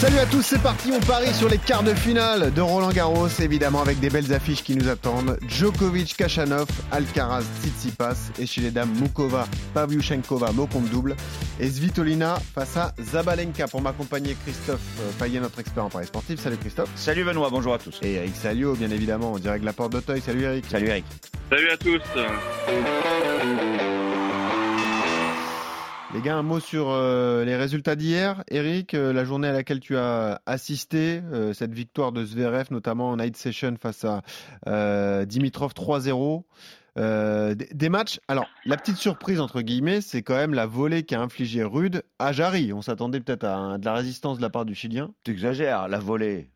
Salut 0.00 0.18
à 0.18 0.26
tous, 0.26 0.42
c'est 0.42 0.62
parti, 0.62 0.92
on 0.92 1.00
parie 1.00 1.34
sur 1.34 1.48
les 1.48 1.58
quarts 1.58 1.82
de 1.82 1.92
finale 1.92 2.54
de 2.54 2.60
Roland 2.60 2.90
Garros, 2.90 3.26
évidemment 3.40 3.82
avec 3.82 3.98
des 3.98 4.10
belles 4.10 4.32
affiches 4.32 4.62
qui 4.62 4.76
nous 4.76 4.88
attendent. 4.88 5.36
Djokovic, 5.48 6.16
Kachanov, 6.16 6.68
Alcaraz, 6.92 7.42
Tsitsipas 7.60 8.30
et 8.38 8.46
chez 8.46 8.60
les 8.60 8.70
dames 8.70 8.92
Mukova, 9.00 9.48
Pavlyuchenkova, 9.74 10.52
mot 10.52 10.68
compte 10.68 10.88
double 10.88 11.16
et 11.58 11.68
Svitolina 11.68 12.38
face 12.54 12.76
à 12.76 12.94
Zabalenka. 13.02 13.66
Pour 13.66 13.82
m'accompagner, 13.82 14.36
Christophe 14.44 14.78
Payet, 15.18 15.40
notre 15.40 15.58
expert 15.58 15.84
en 15.86 15.90
paris 15.90 16.06
sportif. 16.06 16.38
Salut 16.38 16.58
Christophe. 16.58 16.90
Salut 16.94 17.24
Benoît, 17.24 17.48
bonjour 17.50 17.74
à 17.74 17.78
tous. 17.78 17.98
Et 18.02 18.12
Eric 18.12 18.36
Salio, 18.36 18.74
bien 18.74 18.92
évidemment, 18.92 19.32
en 19.32 19.38
direct 19.40 19.62
de 19.62 19.66
la 19.66 19.72
porte 19.72 19.90
d'Auteuil. 19.90 20.20
Salut 20.20 20.42
Eric. 20.44 20.64
Salut 20.70 20.86
Eric. 20.86 21.06
Salut 21.50 21.70
à 21.70 21.76
tous. 21.76 22.02
Les 26.14 26.22
gars, 26.22 26.36
un 26.36 26.42
mot 26.42 26.58
sur 26.58 26.88
euh, 26.88 27.44
les 27.44 27.54
résultats 27.54 27.94
d'hier. 27.94 28.42
Eric, 28.48 28.94
euh, 28.94 29.12
la 29.12 29.26
journée 29.26 29.48
à 29.48 29.52
laquelle 29.52 29.78
tu 29.78 29.94
as 29.98 30.40
assisté, 30.46 31.20
euh, 31.32 31.52
cette 31.52 31.74
victoire 31.74 32.12
de 32.12 32.24
Zverev, 32.24 32.68
notamment 32.70 33.10
en 33.10 33.18
night 33.18 33.36
session 33.36 33.74
face 33.78 34.06
à 34.06 34.22
Dimitrov 35.26 35.74
3-0. 35.74 36.44
des 36.96 37.88
matchs. 37.90 38.20
Alors, 38.26 38.46
la 38.64 38.78
petite 38.78 38.96
surprise, 38.96 39.38
entre 39.38 39.60
guillemets, 39.60 40.00
c'est 40.00 40.22
quand 40.22 40.36
même 40.36 40.54
la 40.54 40.64
volée 40.64 41.02
qu'a 41.02 41.20
infligé 41.20 41.62
Rude 41.62 42.02
à 42.18 42.32
Jarry. 42.32 42.72
On 42.72 42.80
s'attendait 42.80 43.20
peut-être 43.20 43.44
à, 43.44 43.74
à 43.74 43.78
de 43.78 43.84
la 43.84 43.92
résistance 43.92 44.38
de 44.38 44.42
la 44.42 44.50
part 44.50 44.64
du 44.64 44.74
Chilien. 44.74 45.12
T'exagères, 45.24 45.88
la 45.88 45.98
volée. 45.98 46.48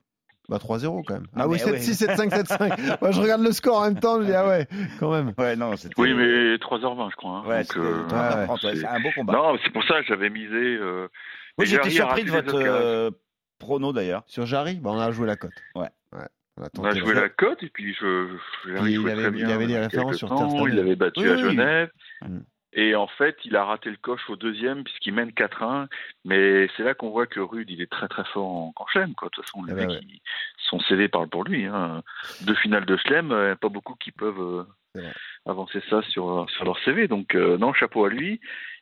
Bah 0.52 0.59
3-0 0.59 1.02
quand 1.07 1.15
même. 1.15 1.26
Ah, 1.35 1.49
oui, 1.49 1.59
mais 1.65 1.79
7-6, 1.79 2.04
7-5, 2.04 2.29
7-5. 2.29 2.99
Moi, 3.01 3.10
je 3.10 3.21
regarde 3.23 3.40
le 3.43 3.52
score 3.52 3.79
en 3.79 3.85
même 3.87 3.99
temps, 3.99 4.21
je 4.21 4.26
dis 4.26 4.35
ah 4.35 4.46
ouais, 4.46 4.66
quand 5.01 5.10
même. 5.10 5.32
Ouais, 5.38 5.57
non. 5.57 5.71
Oui, 5.96 6.13
mais 6.13 6.57
3h20, 6.57 7.10
je 7.10 7.16
crois. 7.16 7.38
hein. 7.38 7.49
Ouais, 7.49 7.63
euh, 7.76 8.07
3h30, 8.07 8.66
ouais, 8.66 8.76
c'est- 8.76 8.87
un 8.87 9.01
beau 9.01 9.09
combat. 9.16 9.32
Non, 9.32 9.57
c'est 9.65 9.73
pour 9.73 9.82
ça 9.85 10.01
que 10.02 10.07
j'avais 10.09 10.29
misé. 10.29 10.52
Euh, 10.54 11.09
oui, 11.57 11.65
j'étais 11.66 11.88
surpris 11.88 12.24
de 12.24 12.30
votre 12.30 12.54
euh, 12.54 13.10
prono 13.59 13.95
d'ailleurs. 13.95 14.24
Sur 14.26 14.45
Jarry, 14.45 14.74
bah, 14.74 14.91
on 14.93 15.01
a 15.01 15.10
joué 15.10 15.26
la 15.26 15.37
cote. 15.37 15.52
Ouais. 15.74 15.88
On 16.13 16.18
a, 16.18 16.29
On 16.59 16.65
a 16.65 16.69
tenté 16.69 16.98
joué 17.01 17.15
la 17.15 17.30
cote 17.30 17.63
et 17.63 17.71
puis 17.71 17.95
je, 17.98 18.29
je, 18.66 18.87
il 18.87 19.09
avait- 19.09 19.15
très 19.23 19.24
il 19.29 19.30
bien. 19.46 19.48
avait 19.48 19.66
des 19.66 19.79
références 19.79 20.16
sur 20.16 20.29
temps. 20.29 20.66
Il 20.66 20.79
avait 20.79 20.96
battu 20.96 21.21
Oui, 21.21 21.30
à. 21.30 21.37
Genève. 21.38 21.91
Mm. 22.29 22.38
Et 22.74 22.95
en 22.95 23.06
fait, 23.06 23.37
il 23.45 23.54
a 23.56 23.65
raté 23.65 23.90
le 23.90 23.96
coche 23.96 24.28
au 24.30 24.37
deuxième 24.37 24.82
puisqu'il 24.84 25.12
mène 25.12 25.30
4-1. 25.30 25.88
Mais 26.24 26.68
c'est 26.76 26.82
là 26.84 26.95
qu'on 26.95 27.10
voit 27.10 27.26
que 27.26 27.40
Rude, 27.40 27.68
il 27.70 27.82
est 27.82 27.90
très 27.90 28.09
très 28.09 28.24
fort 28.32 28.46
en, 28.48 28.73
en 28.76 28.87
chelem. 28.87 29.14
Quoi. 29.14 29.29
De 29.29 29.32
toute 29.34 29.45
façon, 29.45 29.62
les 29.64 29.74
mecs, 29.74 29.90
ouais. 29.90 30.01
ils- 30.02 30.20
son 30.70 30.80
CV 30.80 31.09
parle 31.09 31.29
pour 31.29 31.45
lui. 31.45 31.66
Hein. 31.66 32.02
Deux 32.42 32.54
finales 32.54 32.87
de 32.87 32.96
chelem, 32.96 33.30
euh, 33.32 33.54
pas 33.56 33.68
beaucoup 33.68 33.95
qui 33.96 34.10
peuvent 34.10 34.66
euh, 34.96 35.02
avancer 35.45 35.82
ça 35.90 36.01
sur, 36.02 36.46
sur 36.51 36.64
leur 36.64 36.79
CV. 36.84 37.09
Donc 37.09 37.34
euh, 37.34 37.59
non, 37.59 37.73
chapeau 37.74 38.04
à 38.06 38.09
lui. 38.09 38.38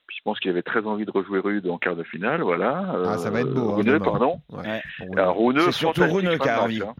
Puis 0.06 0.16
je 0.18 0.22
pense 0.24 0.38
qu'il 0.40 0.50
avait 0.50 0.62
très 0.62 0.84
envie 0.86 1.04
de 1.04 1.10
rejouer 1.10 1.38
Rude 1.40 1.66
en 1.68 1.78
quart 1.78 1.96
de 1.96 2.02
finale. 2.04 2.42
Voilà. 2.42 2.94
Ah, 3.06 3.18
ça 3.18 3.30
va 3.30 3.40
être 3.40 3.52
beau, 3.54 3.70
hein, 3.72 3.76
Rune, 3.76 3.86
demain. 3.86 4.04
pardon. 4.04 4.40
Ouais. 4.50 4.82
Surtout 5.72 6.00
fantastique 6.02 6.16
Rune 6.28 6.30
fin 6.38 6.38
qui 6.44 6.48
a 6.48 6.62
envie. 6.62 6.82
hein. 6.82 6.94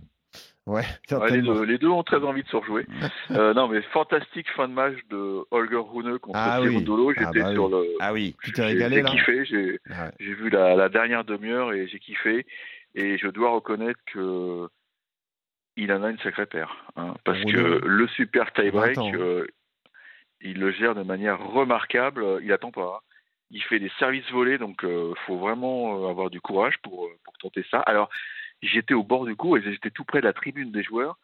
Ouais, 0.66 0.82
Ouais, 1.10 1.30
les, 1.30 1.42
deux, 1.42 1.64
les 1.64 1.78
deux 1.78 1.88
ont 1.88 2.02
très 2.04 2.18
envie 2.22 2.42
de 2.42 2.48
se 2.48 2.56
rejouer. 2.56 2.86
Euh, 3.30 3.54
non, 3.54 3.68
mais 3.68 3.80
fantastique 3.92 4.48
fin 4.56 4.68
de 4.68 4.72
match 4.74 4.96
de 5.08 5.42
Holger 5.50 5.76
Rune 5.80 6.18
contre 6.18 6.38
Ah 6.38 6.60
oui. 6.60 6.84
Ah 7.18 7.30
J'étais 7.32 7.40
bah 7.42 7.52
sur 7.52 7.68
le. 7.68 7.84
Ah 8.00 8.12
oui. 8.12 8.36
Tu 8.42 8.52
t'es 8.52 8.62
j'ai- 8.62 8.68
régalé 8.68 8.96
J'ai 8.96 9.02
là 9.02 9.10
kiffé. 9.10 9.44
J'ai 9.44 9.78
Ouais. 9.88 10.10
vu 10.34 10.50
la, 10.50 10.74
la 10.74 10.88
dernière 10.88 11.24
demi-heure 11.24 11.72
et 11.72 11.86
j'ai 11.88 11.98
kiffé. 11.98 12.44
Et 12.94 13.18
je 13.18 13.28
dois 13.28 13.50
reconnaître 13.50 14.00
que 14.12 14.68
il 15.76 15.92
en 15.92 16.02
a 16.02 16.10
une 16.10 16.18
sacrée 16.18 16.46
paire. 16.46 16.84
hein, 16.96 17.14
parce 17.24 17.38
Rune. 17.38 17.52
que 17.54 17.80
le 17.86 18.06
super 18.08 18.52
tie-break, 18.52 18.98
euh, 19.14 19.46
il 20.40 20.58
le 20.58 20.72
gère 20.72 20.94
de 20.94 21.02
manière 21.02 21.38
remarquable. 21.40 22.24
Il 22.42 22.52
attend 22.52 22.70
pas. 22.72 22.96
hein. 22.98 23.06
Il 23.52 23.62
fait 23.62 23.78
des 23.80 23.90
services 23.98 24.28
volés, 24.30 24.58
donc 24.58 24.80
il 24.82 25.14
faut 25.26 25.38
vraiment 25.38 26.04
euh, 26.04 26.10
avoir 26.10 26.30
du 26.30 26.40
courage 26.40 26.74
pour, 26.82 27.06
euh, 27.06 27.10
pour 27.24 27.32
tenter 27.38 27.64
ça. 27.70 27.78
Alors, 27.80 28.08
j'étais 28.62 28.94
au 28.94 29.02
bord 29.02 29.26
du 29.26 29.36
cours 29.36 29.56
et 29.58 29.62
j'étais 29.62 29.90
tout 29.90 30.04
près 30.04 30.20
de 30.20 30.26
la 30.26 30.32
tribune 30.32 30.72
des 30.72 30.82
joueurs. 30.82 31.18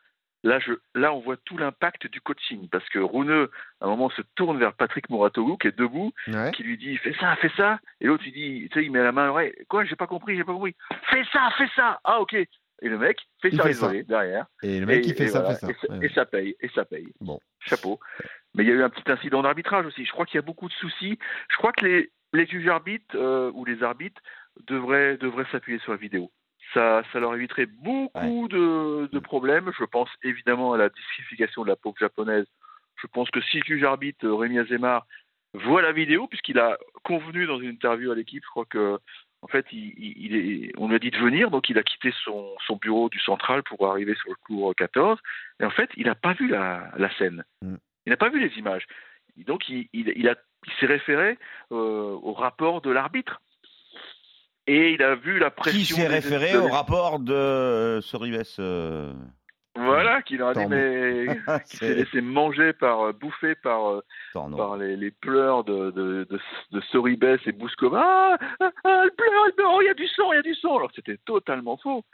Là, 0.45 0.59
je, 0.61 0.75
là, 0.95 1.13
on 1.13 1.21
voit 1.21 1.37
tout 1.39 1.57
l'impact 1.59 2.07
du 2.07 2.21
coaching 2.21 2.69
parce 2.69 2.89
que 2.91 2.99
Rune, 3.01 3.49
à 3.81 3.85
un 3.87 3.89
moment, 3.89 4.11
se 4.11 4.23
tourne 4.37 4.59
vers 4.59 4.75
Patrick 4.75 5.09
Moratoglou 5.11 5.57
qui 5.57 5.67
est 5.69 5.77
debout, 5.77 6.13
Ouais. 6.29 6.53
qui 6.53 6.63
lui 6.63 6.77
dit 6.79 6.97
fais 6.99 7.15
ça, 7.15 7.35
fais 7.37 7.51
ça, 7.57 7.81
et 8.01 8.07
l'autre 8.07 8.23
il 8.27 8.33
dit, 8.33 8.69
tu 8.71 8.79
sais, 8.79 8.85
il 8.85 8.93
met 8.93 9.03
la 9.03 9.11
main 9.13 9.25
à 9.25 9.27
l'oreille, 9.27 9.55
quoi, 9.69 9.85
j'ai 9.85 9.97
pas 9.97 10.07
compris, 10.07 10.37
j'ai 10.37 10.45
pas 10.45 10.53
compris, 10.53 10.77
fais 11.11 11.25
ça, 11.33 11.49
fais 11.59 11.69
ça, 11.75 11.99
ah 12.05 12.21
ok, 12.21 12.35
et 12.35 12.49
le 12.83 12.99
mec 12.99 13.19
fait 13.43 13.49
Il 13.49 13.57
ça 13.57 13.63
fait 13.65 13.73
ça. 13.73 13.91
derrière, 14.05 14.47
Et 14.63 14.79
le 14.79 14.87
mec, 14.87 15.05
et, 15.05 15.09
il 15.09 15.15
fait 15.15 15.25
et 15.25 15.29
ça, 15.29 15.41
voilà, 15.41 15.57
fait 15.57 15.67
ça. 15.67 15.73
et, 15.73 15.75
ça- 15.87 15.93
Ouais. 15.95 16.07
et 16.07 16.09
ça 16.11 16.27
paye, 16.27 16.57
et 16.61 16.69
ça 16.69 16.85
paye. 16.85 17.09
Bon. 17.21 17.41
Chapeau. 17.61 17.99
Mais 18.55 18.63
il 18.63 18.69
y 18.69 18.73
a 18.73 18.75
eu 18.75 18.83
un 18.83 18.91
petit 18.91 19.11
incident 19.11 19.43
d'arbitrage 19.43 19.87
aussi. 19.87 20.05
Je 20.05 20.13
crois 20.13 20.27
qu'il 20.27 20.37
y 20.37 20.39
a 20.39 20.43
beaucoup 20.43 20.69
de 20.69 20.73
soucis. 20.75 21.19
Je 21.51 21.57
crois 21.57 21.73
que 21.73 21.85
les, 21.85 22.11
les 22.35 22.47
juges 22.47 22.69
arbitres 22.69 23.17
euh, 23.17 23.51
ou 23.55 23.65
les 23.65 23.83
arbitres 23.83 24.21
devraient, 24.69 25.17
devraient 25.17 25.47
s'appuyer 25.51 25.79
sur 25.81 25.93
la 25.93 25.99
vidéo. 25.99 26.31
Ça, 26.75 27.03
ça 27.13 27.21
leur 27.21 27.35
éviterait 27.35 27.67
beaucoup 27.67 28.49
de, 28.49 29.09
de 29.13 29.19
problèmes. 29.19 29.71
Je 29.79 29.85
pense 29.85 30.09
évidemment 30.23 30.73
à 30.73 30.79
la 30.79 30.89
disqualification 30.89 31.63
de 31.63 31.69
la 31.69 31.77
pauvre 31.77 31.97
japonaise. 31.99 32.47
Je 33.01 33.07
pense 33.07 33.31
que 33.31 33.41
si 33.41 33.59
le 33.59 33.65
juge 33.65 33.85
arbitre 33.85 34.27
euh, 34.27 34.35
Rémi 34.35 34.59
Azemar 34.59 35.07
voit 35.55 35.83
la 35.83 35.93
vidéo, 35.93 36.27
puisqu'il 36.27 36.59
a 36.59 36.77
convenu 37.05 37.47
dans 37.47 37.59
une 37.61 37.71
interview 37.71 38.11
à 38.11 38.15
l'équipe, 38.15 38.43
je 38.45 38.51
crois 38.51 38.65
que 38.67 38.99
en 39.43 39.49
fait, 39.49 39.67
il, 39.71 39.93
il- 39.97 40.27
il 40.27 40.37
est, 40.37 40.73
on 40.77 40.89
lui 40.89 40.97
a 40.97 40.99
dit 40.99 41.11
de 41.11 41.19
venir, 41.19 41.51
donc 41.51 41.69
il 41.69 41.79
a 41.79 41.83
quitté 41.83 42.13
son, 42.25 42.51
son 42.67 42.77
bureau 42.77 43.09
du 43.09 43.21
central 43.21 43.63
pour 43.63 43.89
arriver 43.89 44.15
sur 44.17 44.31
le 44.31 44.37
cours 44.47 44.75
14. 44.75 45.19
Et 45.61 45.65
en 45.65 45.71
fait, 45.71 45.91
il 45.97 46.07
n'a 46.07 46.15
pas 46.15 46.33
vu 46.33 46.49
la, 46.49 46.91
la 46.97 47.11
scène. 47.17 47.45
Mm. 47.63 47.77
Il 48.07 48.11
n'a 48.11 48.17
pas 48.17 48.29
vu 48.31 48.41
les 48.41 48.59
images. 48.59 48.87
Et 49.39 49.45
donc, 49.45 49.69
il 49.69 49.87
s'est 50.81 50.87
référé 50.87 51.39
euh, 51.71 52.17
au 52.23 52.33
rapport 52.33 52.81
de 52.81 52.91
l'arbitre. 52.91 53.41
Et 54.67 54.93
il 54.93 55.03
a 55.03 55.15
vu 55.15 55.39
la 55.39 55.51
pression. 55.51 55.79
Qui 55.79 55.85
s'est 55.85 56.09
référé 56.09 56.57
au 56.57 56.69
rapport 56.69 57.21
de 57.21 57.33
euh, 57.33 58.01
Soribes 58.01 58.43
euh, 58.59 59.13
Voilà, 59.77 60.23
qu'il 60.23 60.39
leur 60.39 60.49
a 60.49 60.55
dit, 60.55 60.67
mais. 60.67 61.27
qui 61.71 61.77
s'est 61.77 61.95
laissé 61.95 62.21
manger 62.21 62.73
par, 62.73 63.01
euh, 63.03 63.13
bouffer 63.13 63.55
par, 63.55 63.91
euh, 63.91 64.05
Torno. 64.33 64.57
par 64.57 64.77
les, 64.77 64.97
les 64.97 65.13
pleurs 65.13 65.63
de, 65.63 65.93
de, 65.93 66.27
de, 66.29 66.41
de 66.73 66.81
Soribes 66.91 67.39
et 67.47 67.53
Bouskova. 67.53 68.03
Ah, 68.03 68.39
ah, 68.61 68.71
ah, 68.85 69.03
elle 69.05 69.13
pleure, 69.13 69.45
elle 69.47 69.55
pleure, 69.55 69.73
oh, 69.75 69.81
il 69.83 69.87
y 69.87 69.91
a 69.91 69.95
du 69.95 70.09
sang, 70.09 70.33
il 70.33 70.37
y 70.37 70.39
a 70.39 70.43
du 70.43 70.55
sang. 70.57 70.77
Alors 70.77 70.91
c'était 70.95 71.19
totalement 71.25 71.77
faux. 71.77 72.05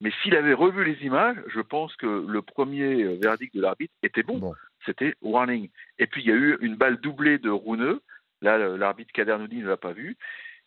Mais 0.00 0.12
s'il 0.22 0.36
avait 0.36 0.54
revu 0.54 0.84
les 0.84 1.04
images, 1.04 1.36
je 1.52 1.60
pense 1.60 1.94
que 1.96 2.06
le 2.06 2.42
premier 2.42 3.02
euh, 3.02 3.18
verdict 3.20 3.54
de 3.54 3.60
l'arbitre 3.60 3.94
était 4.02 4.22
bon. 4.22 4.38
Bon. 4.38 4.54
C'était 4.86 5.14
warning. 5.22 5.68
Et 5.98 6.06
puis 6.06 6.22
il 6.22 6.28
y 6.28 6.32
a 6.32 6.36
eu 6.36 6.56
une 6.60 6.76
balle 6.76 6.98
doublée 6.98 7.38
de 7.38 7.50
Rouneux. 7.50 8.00
Là, 8.40 8.56
l'arbitre 8.76 9.12
Kadernoudi 9.12 9.56
ne 9.56 9.68
l'a 9.68 9.76
pas 9.76 9.92
vu. 9.92 10.16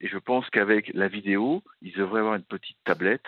Et 0.01 0.07
je 0.07 0.17
pense 0.17 0.49
qu'avec 0.49 0.91
la 0.93 1.07
vidéo, 1.07 1.63
ils 1.81 1.93
devraient 1.93 2.19
avoir 2.19 2.35
une 2.35 2.43
petite 2.43 2.77
tablette 2.83 3.23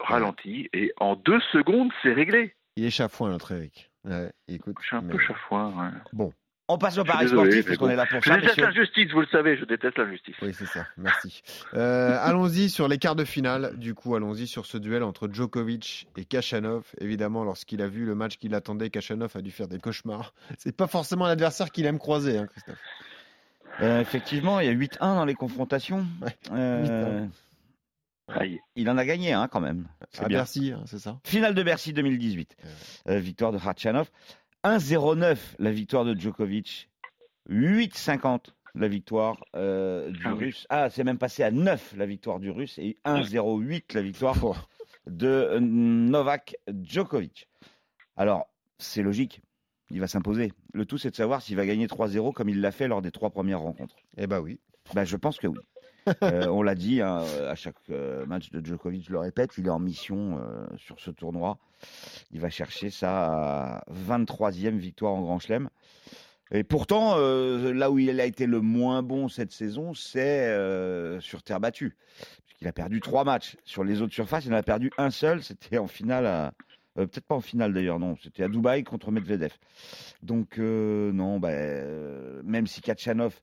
ralentie. 0.00 0.68
Et 0.72 0.92
en 0.98 1.16
deux 1.16 1.40
secondes, 1.52 1.90
c'est 2.02 2.12
réglé. 2.12 2.54
Il 2.76 2.84
est 2.84 2.90
chafouin, 2.90 3.30
notre 3.30 3.52
Eric. 3.52 3.90
Ouais, 4.04 4.30
écoute. 4.48 4.76
Je 4.80 4.86
suis 4.86 4.96
un 4.96 5.02
mais- 5.02 5.12
peu 5.12 5.18
chafouin. 5.18 5.92
ouais. 6.16 6.30
On 6.66 6.78
passe 6.78 6.96
au 6.96 7.02
Je 7.04 7.10
suis 7.10 7.12
pari 7.12 7.24
désolé, 7.26 7.42
sportif 7.42 7.64
puisqu'on 7.66 7.84
bon. 7.88 7.90
est 7.92 7.96
là 7.96 8.06
pour 8.06 8.22
Je 8.22 8.26
ça, 8.30 8.36
déteste 8.36 8.56
messieurs. 8.56 8.64
la 8.64 8.72
justice, 8.72 9.12
vous 9.12 9.20
le 9.20 9.26
savez, 9.26 9.58
je 9.58 9.66
déteste 9.66 9.98
la 9.98 10.10
justice. 10.10 10.34
Oui, 10.40 10.54
c'est 10.54 10.64
ça. 10.64 10.86
Merci. 10.96 11.42
Euh, 11.74 12.16
allons-y 12.22 12.70
sur 12.70 12.88
les 12.88 12.96
quarts 12.96 13.16
de 13.16 13.24
finale. 13.24 13.76
Du 13.76 13.92
coup, 13.94 14.14
allons-y 14.16 14.46
sur 14.46 14.64
ce 14.64 14.78
duel 14.78 15.02
entre 15.02 15.28
Djokovic 15.30 16.08
et 16.16 16.24
Kachanov. 16.24 16.84
Évidemment, 17.02 17.44
lorsqu'il 17.44 17.82
a 17.82 17.88
vu 17.88 18.06
le 18.06 18.14
match 18.14 18.38
qu'il 18.38 18.54
attendait, 18.54 18.88
Kachanov 18.88 19.32
a 19.36 19.42
dû 19.42 19.50
faire 19.50 19.68
des 19.68 19.78
cauchemars. 19.78 20.32
C'est 20.56 20.74
pas 20.74 20.86
forcément 20.86 21.26
l'adversaire 21.26 21.70
qu'il 21.70 21.84
aime 21.84 21.98
croiser, 21.98 22.38
hein, 22.38 22.46
Christophe. 22.46 22.78
Euh, 23.80 24.00
effectivement, 24.00 24.60
il 24.60 24.66
y 24.66 24.68
a 24.68 24.72
8-1 24.72 24.98
dans 25.16 25.24
les 25.24 25.34
confrontations. 25.34 26.06
Ouais, 26.22 26.36
Euh, 26.52 27.26
8-1. 27.26 27.30
Aïe. 28.40 28.60
il 28.76 28.88
en 28.88 28.96
a 28.96 29.04
gagné 29.04 29.32
hein, 29.32 29.48
quand 29.50 29.60
même. 29.60 29.86
C'est 30.12 30.24
À 30.24 30.28
bien. 30.28 30.38
Bercy, 30.38 30.72
hein, 30.72 30.82
c'est 30.86 30.98
ça 30.98 31.18
Finale 31.24 31.54
de 31.54 31.62
Bercy 31.62 31.92
2018. 31.92 32.56
Euh, 33.08 33.18
victoire 33.18 33.52
de 33.52 33.58
Khachanov. 33.58 34.10
1-0-9 34.64 35.36
la 35.58 35.70
victoire 35.72 36.04
de 36.06 36.18
Djokovic. 36.18 36.88
8-50 37.50 38.54
la 38.76 38.88
victoire 38.88 39.44
euh, 39.54 40.10
du 40.10 40.22
Ah 40.24 40.32
oui. 40.34 40.46
russe. 40.46 40.66
Ah, 40.70 40.88
c'est 40.88 41.04
même 41.04 41.18
passé 41.18 41.42
à 41.42 41.50
9 41.50 41.94
la 41.96 42.06
victoire 42.06 42.40
du 42.40 42.50
russe 42.50 42.78
et 42.78 42.96
1-0-8 43.04 43.92
la 43.94 44.02
victoire 44.02 44.68
de 45.06 45.58
Novak 45.60 46.56
Djokovic. 46.82 47.48
Alors, 48.16 48.46
c'est 48.78 49.02
logique. 49.02 49.42
Il 49.94 50.00
va 50.00 50.08
s'imposer. 50.08 50.52
Le 50.72 50.84
tout, 50.84 50.98
c'est 50.98 51.10
de 51.10 51.16
savoir 51.16 51.40
s'il 51.40 51.54
va 51.54 51.64
gagner 51.64 51.86
3-0 51.86 52.32
comme 52.32 52.48
il 52.48 52.60
l'a 52.60 52.72
fait 52.72 52.88
lors 52.88 53.00
des 53.00 53.12
trois 53.12 53.30
premières 53.30 53.60
rencontres. 53.60 53.94
Eh 54.16 54.26
ben 54.26 54.40
oui. 54.40 54.58
Ben, 54.92 55.04
je 55.04 55.16
pense 55.16 55.38
que 55.38 55.46
oui. 55.46 55.58
Euh, 56.22 56.48
on 56.48 56.62
l'a 56.62 56.74
dit 56.74 57.00
hein, 57.00 57.22
à 57.48 57.54
chaque 57.54 57.76
euh, 57.88 58.26
match 58.26 58.50
de 58.50 58.62
Djokovic, 58.62 59.06
je 59.06 59.12
le 59.12 59.18
répète, 59.18 59.52
il 59.56 59.66
est 59.68 59.70
en 59.70 59.78
mission 59.78 60.38
euh, 60.38 60.66
sur 60.76 61.00
ce 61.00 61.10
tournoi. 61.10 61.56
Il 62.30 62.40
va 62.40 62.50
chercher 62.50 62.90
sa 62.90 63.82
23e 63.90 64.76
victoire 64.76 65.14
en 65.14 65.22
Grand 65.22 65.38
Chelem. 65.38 65.70
Et 66.50 66.62
pourtant, 66.62 67.14
euh, 67.16 67.72
là 67.72 67.90
où 67.90 67.98
il 67.98 68.20
a 68.20 68.26
été 68.26 68.46
le 68.46 68.60
moins 68.60 69.02
bon 69.02 69.28
cette 69.28 69.50
saison, 69.50 69.94
c'est 69.94 70.46
euh, 70.48 71.20
sur 71.20 71.42
terre 71.42 71.58
battue. 71.58 71.96
Puisqu'il 72.44 72.66
Il 72.66 72.68
a 72.68 72.72
perdu 72.72 73.00
trois 73.00 73.24
matchs. 73.24 73.56
Sur 73.64 73.82
les 73.82 74.02
autres 74.02 74.12
surfaces, 74.12 74.44
il 74.44 74.52
en 74.52 74.56
a 74.56 74.62
perdu 74.62 74.92
un 74.98 75.10
seul. 75.10 75.42
C'était 75.42 75.78
en 75.78 75.86
finale 75.86 76.26
à. 76.26 76.52
Euh, 76.98 77.06
Peut-être 77.06 77.26
pas 77.26 77.34
en 77.34 77.40
finale 77.40 77.72
d'ailleurs, 77.72 77.98
non. 77.98 78.16
C'était 78.22 78.42
à 78.42 78.48
Dubaï 78.48 78.84
contre 78.84 79.10
Medvedev. 79.10 79.52
Donc, 80.22 80.58
euh, 80.58 81.12
non, 81.12 81.38
bah, 81.38 81.50
euh, 81.50 82.42
même 82.44 82.66
si 82.66 82.80
Kachanov 82.80 83.40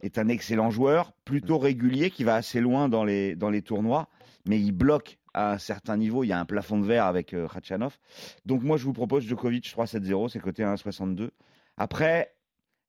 est 0.00 0.18
un 0.18 0.28
excellent 0.28 0.70
joueur, 0.70 1.12
plutôt 1.24 1.58
régulier, 1.58 2.10
qui 2.10 2.24
va 2.24 2.34
assez 2.34 2.60
loin 2.60 2.88
dans 2.88 3.04
les, 3.04 3.36
dans 3.36 3.50
les 3.50 3.62
tournois, 3.62 4.08
mais 4.46 4.60
il 4.60 4.72
bloque 4.72 5.18
à 5.32 5.52
un 5.52 5.58
certain 5.58 5.96
niveau. 5.96 6.24
Il 6.24 6.28
y 6.28 6.32
a 6.32 6.40
un 6.40 6.44
plafond 6.44 6.78
de 6.78 6.86
verre 6.86 7.06
avec 7.06 7.34
Khachanov. 7.52 7.98
Donc, 8.46 8.62
moi, 8.62 8.76
je 8.76 8.84
vous 8.84 8.92
propose 8.92 9.24
Djokovic 9.24 9.64
3-7-0, 9.64 10.28
c'est 10.28 10.40
coté 10.40 10.64
à 10.64 10.74
1,62. 10.74 11.30
Après, 11.76 12.34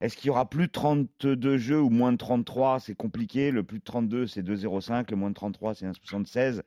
est-ce 0.02 0.16
qu'il 0.16 0.26
y 0.26 0.30
aura 0.30 0.50
plus 0.50 0.66
de 0.66 0.72
32 0.72 1.56
jeux 1.58 1.80
ou 1.80 1.88
moins 1.88 2.10
de 2.10 2.16
33 2.16 2.80
C'est 2.80 2.96
compliqué. 2.96 3.52
Le 3.52 3.62
plus 3.62 3.78
de 3.78 3.84
32, 3.84 4.26
c'est 4.26 4.42
2,05. 4.42 5.08
Le 5.10 5.16
moins 5.16 5.30
de 5.30 5.34
33, 5.34 5.76
c'est 5.76 5.86
1,76. 5.86 6.62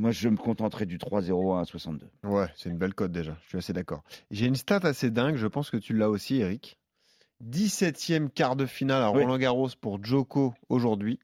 Moi, 0.00 0.12
je 0.12 0.30
me 0.30 0.36
contenterai 0.38 0.86
du 0.86 0.96
3-0 0.96 1.58
à 1.58 1.62
1,62. 1.62 2.00
Ouais, 2.24 2.46
c'est 2.56 2.70
une 2.70 2.78
belle 2.78 2.94
cote 2.94 3.12
déjà, 3.12 3.36
je 3.42 3.48
suis 3.50 3.58
assez 3.58 3.74
d'accord. 3.74 4.02
J'ai 4.30 4.46
une 4.46 4.54
stat 4.54 4.80
assez 4.84 5.10
dingue, 5.10 5.36
je 5.36 5.46
pense 5.46 5.68
que 5.68 5.76
tu 5.76 5.92
l'as 5.92 6.08
aussi, 6.08 6.40
Eric. 6.40 6.78
17e 7.44 8.30
quart 8.30 8.56
de 8.56 8.64
finale 8.64 9.02
à 9.02 9.10
Oui. 9.12 9.22
Roland 9.22 9.36
Garros 9.36 9.68
pour 9.78 10.02
Djoko 10.02 10.54
aujourd'hui, 10.70 11.18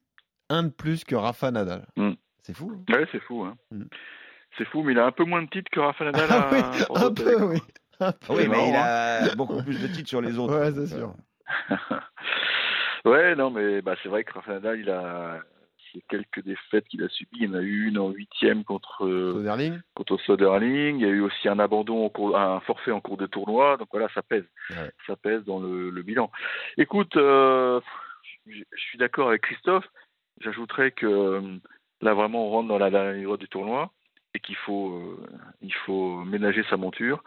un 0.49 0.61
de 0.63 0.69
plus 0.69 1.03
que 1.05 1.15
Rafa 1.15 1.49
Nadal. 1.49 1.87
Mm. 1.95 2.11
C'est 2.43 2.55
fou. 2.55 2.71
hein 2.71 2.93
Ouais, 2.93 3.07
c'est 3.11 3.19
fou. 3.21 3.43
Hein. 3.45 3.55
Mm. 3.71 3.83
C'est 4.59 4.65
fou, 4.67 4.83
mais 4.83 4.91
il 4.93 4.99
a 4.99 5.05
un 5.07 5.11
peu 5.11 5.23
moins 5.25 5.41
de 5.41 5.49
titres 5.49 5.71
que 5.71 5.79
Rafa 5.79 6.05
Nadal. 6.05 6.27
Ah 6.29 6.49
à- 6.49 6.51
oui, 6.53 7.03
un 7.03 7.13
peu, 7.13 7.43
oui. 7.45 7.59
Un 7.99 8.11
peu. 8.11 8.33
Oui, 8.35 8.47
mais 8.47 8.69
il 8.69 8.75
a 8.75 9.33
beaucoup 9.35 9.63
plus 9.63 9.81
de 9.81 9.87
titres 9.87 10.09
sur 10.09 10.21
les 10.21 10.37
autres. 10.37 10.55
Ouais, 10.55 10.71
c'est 10.71 10.95
sûr. 10.95 11.15
euh, 11.71 11.75
ouais, 13.09 13.35
non, 13.35 13.49
mais 13.49 13.81
bah, 13.81 13.95
c'est 14.03 14.09
vrai 14.09 14.23
que 14.23 14.33
Rafa 14.33 14.53
Nadal, 14.53 14.79
il 14.79 14.89
a 14.91 15.39
quelques 16.09 16.43
défaites 16.43 16.87
qu'il 16.87 17.03
a 17.03 17.09
subies. 17.09 17.39
Il 17.41 17.45
y 17.45 17.47
en 17.49 17.53
a 17.55 17.61
eu 17.61 17.87
une 17.87 17.99
en 17.99 18.09
huitième 18.09 18.63
contre 18.63 19.05
euh, 19.05 19.33
Soderling 19.33 19.79
contre 19.95 20.17
Soderling. 20.21 20.97
Il 20.97 21.01
y 21.01 21.05
a 21.05 21.13
eu 21.13 21.21
aussi 21.21 21.47
un 21.47 21.59
abandon, 21.59 22.05
en 22.05 22.09
cours- 22.09 22.37
un 22.37 22.59
forfait 22.61 22.91
en 22.91 23.01
cours 23.01 23.17
de 23.17 23.25
tournoi. 23.25 23.77
Donc 23.77 23.87
voilà, 23.91 24.07
ça 24.13 24.21
pèse. 24.21 24.45
Ouais. 24.71 24.91
Ça 25.05 25.15
pèse 25.15 25.43
dans 25.45 25.59
le, 25.59 25.89
le 25.89 26.01
bilan. 26.03 26.31
Écoute, 26.77 27.15
euh, 27.17 27.79
je 28.45 28.63
suis 28.75 28.97
d'accord 28.97 29.29
avec 29.29 29.41
Christophe. 29.41 29.87
J'ajouterais 30.41 30.91
que 30.91 31.05
euh, 31.05 31.41
là, 32.01 32.13
vraiment, 32.13 32.47
on 32.47 32.49
rentre 32.49 32.67
dans 32.67 32.77
la 32.77 32.89
dernière 32.89 33.37
du 33.37 33.47
tournoi 33.47 33.91
et 34.33 34.39
qu'il 34.39 34.55
faut, 34.55 34.93
euh, 34.93 35.25
il 35.61 35.73
faut 35.73 36.23
ménager 36.25 36.63
sa 36.69 36.77
monture. 36.77 37.23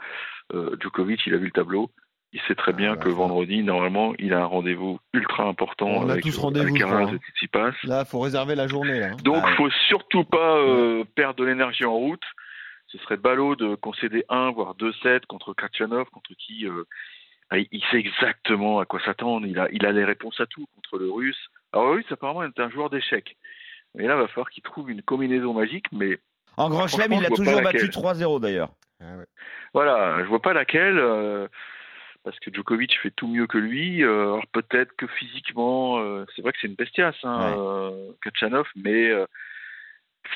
Euh, 0.52 0.76
Djokovic, 0.80 1.26
il 1.26 1.34
a 1.34 1.38
vu 1.38 1.46
le 1.46 1.50
tableau. 1.52 1.90
Il 2.32 2.40
sait 2.46 2.54
très 2.54 2.70
Ah, 2.72 2.76
bien 2.76 2.90
bah, 2.94 3.02
que 3.02 3.10
ça. 3.10 3.16
vendredi, 3.16 3.62
normalement, 3.64 4.14
il 4.18 4.32
a 4.34 4.40
un 4.42 4.44
rendez-vous 4.46 5.00
ultra 5.12 5.44
important 5.44 5.88
On 5.88 6.08
a 6.08 6.12
avec 6.12 6.24
tous 6.24 6.38
euh, 6.38 6.42
rendez-vous, 6.42 6.76
hein. 6.84 7.12
et 7.14 7.18
Tsitsipas. 7.18 7.72
Là, 7.84 8.04
faut 8.04 8.20
réserver 8.20 8.54
la 8.54 8.68
journée. 8.68 9.00
Là. 9.00 9.08
hein. 9.12 9.16
Donc, 9.24 9.42
Ah 9.44 9.52
faut 9.56 9.70
surtout 9.88 10.24
pas 10.24 10.56
euh, 10.58 11.02
perdre 11.16 11.40
de 11.40 11.44
l'énergie 11.44 11.84
en 11.84 11.94
route. 11.94 12.22
Ce 12.86 12.98
serait 12.98 13.16
ballot 13.16 13.56
de 13.56 13.74
concéder 13.74 14.24
un, 14.28 14.50
voire 14.50 14.74
deux 14.74 14.92
sets 15.02 15.20
contre 15.28 15.54
Kachanov, 15.54 16.06
contre 16.10 16.30
qui 16.38 16.66
euh, 16.66 16.84
ah, 17.50 17.58
il- 17.58 17.66
il 17.72 17.82
sait 17.90 17.98
exactement 17.98 18.78
à 18.78 18.84
quoi 18.84 19.00
s'attendre. 19.04 19.46
Il 19.46 19.58
a, 19.58 19.68
il 19.72 19.84
a 19.84 19.90
les 19.92 20.04
réponses 20.04 20.38
à 20.40 20.46
tout 20.46 20.66
contre 20.76 20.98
le 20.98 21.10
Russe. 21.10 21.48
Alors, 21.72 21.86
le 21.86 21.92
Russe, 21.94 22.06
apparemment, 22.12 22.44
est 22.44 22.60
un 22.60 22.70
joueur 22.70 22.90
d'échecs. 22.90 23.36
Mais 23.96 24.06
là, 24.06 24.14
il 24.14 24.20
va 24.20 24.28
falloir 24.28 24.50
qu'il 24.50 24.62
trouve 24.62 24.88
une 24.88 25.02
combinaison 25.02 25.52
magique. 25.52 25.86
Mais 25.90 26.20
En 26.56 26.70
Grand 26.70 26.86
Chelem, 26.86 27.12
il 27.12 27.24
a 27.26 27.28
toujours 27.30 27.60
battu 27.60 27.86
laquelle. 27.86 27.90
3-0 27.90 28.40
d'ailleurs. 28.40 28.70
Ah 29.00 29.16
ouais. 29.16 29.24
voilà, 29.74 30.18
je 30.22 30.28
vois 30.28 30.40
pas 30.42 30.52
laquelle. 30.52 30.96
euh, 30.98 31.48
parce 32.24 32.38
que 32.40 32.52
Djokovic 32.52 32.98
fait 33.02 33.10
tout 33.10 33.28
mieux 33.28 33.46
que 33.46 33.58
lui. 33.58 34.02
Euh, 34.04 34.32
alors 34.34 34.46
peut-être 34.52 34.92
que 34.96 35.06
physiquement, 35.06 35.98
euh, 36.00 36.24
c'est 36.34 36.42
vrai 36.42 36.52
que 36.52 36.58
c'est 36.60 36.66
une 36.68 36.74
bestiace, 36.74 37.16
hein, 37.22 37.52
Ouais. 37.52 37.56
euh, 37.58 38.12
Kachanov, 38.22 38.66
mais 38.76 39.10
euh, 39.10 39.26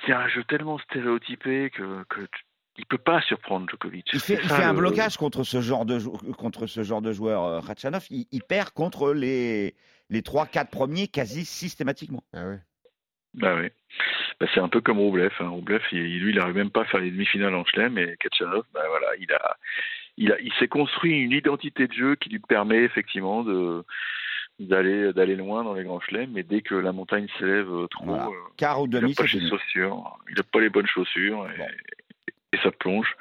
c'est 0.07 0.13
un 0.13 0.29
jeu 0.29 0.45
tellement 0.45 0.79
stéréotypé 0.79 1.71
que, 1.71 2.05
que 2.09 2.21
tu- 2.23 2.45
il 2.77 2.87
peut 2.87 2.99
pas 2.99 3.21
surprendre 3.23 3.69
Djokovic. 3.71 4.09
Il 4.13 4.19
fait, 4.19 4.41
il 4.43 4.51
un 4.53 4.73
le- 4.73 4.79
blocage 4.81 5.17
contre 5.17 5.45
ce 5.45 5.61
genre 5.61 5.85
de, 5.85 5.99
contre 6.33 6.67
ce 6.67 6.83
genre 6.83 7.03
de 7.03 7.13
joueur. 7.13 7.45
euh, 7.45 7.61
Khachanov, 7.61 8.05
il, 8.11 8.27
il 8.33 8.43
perd 8.43 8.71
contre 8.71 9.13
les, 9.13 9.77
les 10.11 10.23
3-4 10.23 10.71
premiers 10.71 11.07
quasi 11.07 11.45
systématiquement. 11.45 12.25
Ah 12.33 12.49
ouais. 12.49 12.59
Bah 13.35 13.55
oui. 13.61 13.69
Bah, 14.41 14.47
c'est 14.53 14.61
un 14.61 14.69
peu 14.69 14.81
comme 14.81 14.99
Roublev. 14.99 15.33
Hein. 15.39 15.49
Roublev, 15.49 15.83
il, 15.93 16.19
lui, 16.21 16.33
il 16.33 16.37
n'arrive 16.39 16.57
même 16.57 16.71
pas 16.71 16.83
à 16.83 16.85
faire 16.87 17.01
les 17.01 17.11
demi-finales 17.13 17.55
en 17.55 17.65
chelem, 17.65 17.97
et 17.99 18.17
Kachanov, 18.19 18.65
bah 18.73 18.83
voilà, 18.89 19.07
il 19.21 19.33
a, 19.33 19.57
il 20.17 20.33
a, 20.33 20.41
il 20.41 20.53
s'est 20.55 20.69
construit 20.69 21.13
une 21.21 21.33
identité 21.33 21.87
de 21.89 21.93
jeu 21.93 22.15
qui 22.17 22.29
lui 22.31 22.39
permet 22.41 22.83
effectivement 22.83 23.43
de 23.45 23.85
d'aller 24.61 25.13
d'aller 25.13 25.35
loin 25.35 25.65
dans 25.65 25.75
les 25.75 25.83
grands 25.85 26.01
chelems, 26.01 26.31
mais 26.33 26.45
dès 26.45 26.61
que 26.63 26.75
la 26.77 26.93
montagne 26.93 27.27
s'élève 27.39 27.69
euh, 27.73 27.87
trop, 27.89 28.05
Voilà. 28.05 28.27
euh, 28.29 28.31
Quart 28.57 28.81
ou 28.83 28.87
il 28.87 28.91
n'a 28.93 29.01
demi, 29.01 29.15
pas 29.15 29.25
les 29.25 29.29
fini. 29.31 29.49
chaussures, 29.51 30.17
il 30.29 30.37
n'a 30.37 30.43
pas 30.45 30.61
les 30.61 30.71
bonnes 30.71 30.87
chaussures, 30.87 31.49
et, 31.51 31.59
Bon. 31.59 31.67
et 32.53 32.57
ça 32.63 32.71
plonge. 32.71 33.13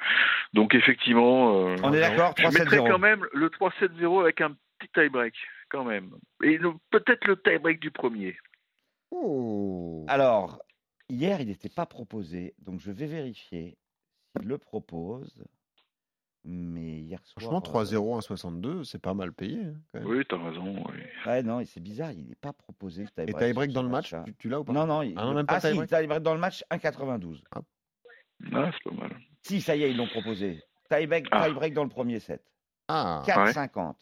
Donc 0.52 0.74
effectivement, 0.76 1.68
euh, 1.70 1.76
On 1.82 1.92
est 1.92 1.98
d'accord, 2.00 2.34
je 2.38 2.44
mettrais 2.44 2.76
3-7-0. 2.78 2.88
quand 2.90 2.98
même 3.00 3.26
le 3.32 3.48
3-7-0 3.50 4.20
avec 4.20 4.40
un 4.42 4.50
petit 4.78 4.88
tie-break, 4.94 5.34
quand 5.70 5.82
même. 5.84 6.10
Et 6.44 6.60
peut-être 6.90 7.26
le 7.26 7.34
tie-break 7.42 7.80
du 7.80 7.90
premier. 7.90 8.36
Oh. 9.10 10.04
Alors, 10.08 10.62
hier, 11.08 11.40
il 11.40 11.48
n'était 11.48 11.68
pas 11.68 11.86
proposé, 11.86 12.54
donc 12.58 12.78
je 12.80 12.92
vais 12.92 13.06
vérifier 13.06 13.76
s'il 14.36 14.46
le 14.48 14.58
propose. 14.58 15.44
Mais 16.46 16.98
hier 17.00 17.20
soir. 17.24 17.50
Franchement, 17.50 17.80
euh, 17.80 17.84
3-0 17.84 18.18
à 18.18 18.20
62, 18.20 18.84
c'est 18.84 19.00
pas 19.00 19.14
mal 19.14 19.32
payé. 19.32 19.58
hein, 19.64 19.74
quand 19.92 20.00
même. 20.00 20.08
Oui, 20.08 20.22
t'as 20.28 20.36
raison. 20.36 20.84
oui. 20.90 21.00
Ouais, 21.26 21.42
non, 21.42 21.60
et 21.60 21.64
c'est 21.64 21.80
bizarre, 21.80 22.12
il 22.12 22.26
n'est 22.26 22.34
pas 22.34 22.52
proposé. 22.52 23.04
Le 23.16 23.22
Et 23.22 23.26
tie-break 23.26 23.46
tie-break 23.48 23.72
dans 23.72 23.82
le 23.82 23.88
match, 23.88 24.14
tu, 24.26 24.34
tu 24.34 24.48
l'as 24.50 24.60
ou 24.60 24.64
pas? 24.64 24.72
Non, 24.74 24.86
non, 24.86 25.00
il... 25.02 25.14
Ah 25.16 25.24
non, 25.24 25.32
même 25.34 25.46
pas 25.46 25.54
ah, 25.54 25.60
si, 25.60 25.68
tie-break 25.68 25.88
tie-break 25.88 26.22
dans 26.22 26.34
le 26.34 26.40
match, 26.40 26.62
1,92. 26.70 27.42
Ah, 27.52 27.60
c'est 28.72 28.90
pas 28.90 28.96
mal. 28.96 29.16
Si, 29.42 29.60
ça 29.62 29.74
y 29.74 29.84
est, 29.84 29.90
ils 29.90 29.96
l'ont 29.96 30.06
proposé. 30.08 30.62
Tie-break, 30.90 31.28
Ah. 31.30 31.46
tie-break 31.46 31.72
dans 31.72 31.84
le 31.84 31.88
premier 31.90 32.20
set. 32.20 32.42
Ah, 32.88 33.22
4,50. 33.24 33.94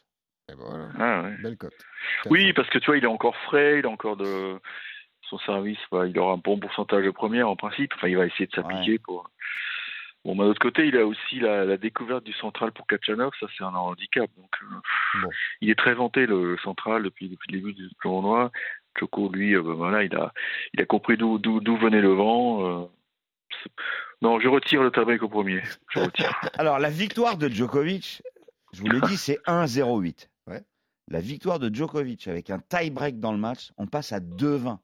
et 0.49 0.55
ben 0.57 0.57
voilà, 0.59 0.89
Ah, 0.99 1.23
ouais. 1.23 1.37
belle 1.43 1.57
cote. 1.57 1.73
Oui, 2.27 2.53
parce 2.55 2.69
que 2.71 2.79
tu 2.79 2.87
vois, 2.87 2.97
il 2.99 3.05
est 3.05 3.09
encore 3.09 3.37
frais, 3.47 3.79
il 3.79 3.87
a 3.87 3.89
encore 3.89 4.17
de 4.17 4.59
son 5.31 5.39
service, 5.39 5.79
bah, 5.93 6.07
il 6.09 6.19
aura 6.19 6.35
un 6.35 6.39
bon 6.39 6.59
pourcentage 6.59 7.05
de 7.05 7.11
première 7.11 7.49
en 7.49 7.55
principe. 7.57 7.93
Enfin, 7.95 8.09
il 8.09 8.17
va 8.17 8.27
essayer 8.27 8.47
de 8.49 8.53
s'appliquer 8.53 8.99
pour. 8.99 9.31
Bon, 10.25 10.35
mais 10.37 10.43
de 10.43 10.49
l'autre 10.49 10.61
côté, 10.61 10.87
il 10.87 10.97
a 10.97 11.05
aussi 11.05 11.41
la, 11.41 11.65
la 11.65 11.77
découverte 11.77 12.23
du 12.25 12.33
central 12.35 12.71
pour 12.73 12.87
Kachanov, 12.87 13.33
ça 13.41 13.47
c'est 13.57 13.65
un 13.65 13.75
handicap. 13.75 14.31
Donc, 14.37 14.51
euh, 14.63 15.21
Bon. 15.23 15.29
il 15.61 15.69
est 15.71 15.79
très 15.79 15.95
vanté 15.95 16.27
le 16.27 16.57
central 16.59 17.03
depuis, 17.03 17.29
depuis 17.29 17.51
le 17.53 17.59
début 17.59 17.73
du 17.73 17.89
tournoi. 18.01 18.53
Choco, 18.99 19.31
lui, 19.33 19.55
euh, 19.57 19.63
bah, 19.63 19.73
voilà, 19.75 20.05
il 20.05 20.15
a, 20.15 20.33
il 20.75 20.81
a 20.81 20.85
compris 20.87 21.17
d'où, 21.17 21.39
d'où, 21.39 21.61
d'où 21.61 21.77
venait 21.77 22.01
le 22.03 22.13
vent. 22.13 22.65
euh, 22.85 22.87
non, 24.23 24.39
je 24.39 24.47
retire 24.49 24.83
le 24.83 24.91
tableau 24.91 25.17
au 25.19 25.29
premier. 25.29 25.63
Je 25.91 25.99
retire. 26.01 26.41
Alors, 26.59 26.79
la 26.79 26.91
victoire 26.91 27.37
de 27.37 27.49
Djokovic, 27.49 28.23
je 28.73 28.81
vous 28.81 28.87
l'ai 28.89 29.01
dit, 29.01 29.17
c'est 29.17 29.41
1-0-8. 29.47 30.29
Ouais. 30.47 30.63
La 31.09 31.21
victoire 31.21 31.59
de 31.59 31.75
Djokovic 31.75 32.29
avec 32.29 32.49
un 32.51 32.61
tie-break 32.61 33.19
dans 33.19 33.33
le 33.33 33.39
match, 33.39 33.73
on 33.77 33.87
passe 33.87 34.13
à 34.13 34.21
2-20. 34.21 34.79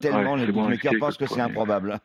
Tellement 0.00 0.32
Ouais, 0.34 0.46
les 0.46 0.52
bookmakers 0.52 0.70
risqué 0.92 0.98
pensent 0.98 1.16
que 1.18 1.26
c'est 1.26 1.40
improbable. 1.40 2.00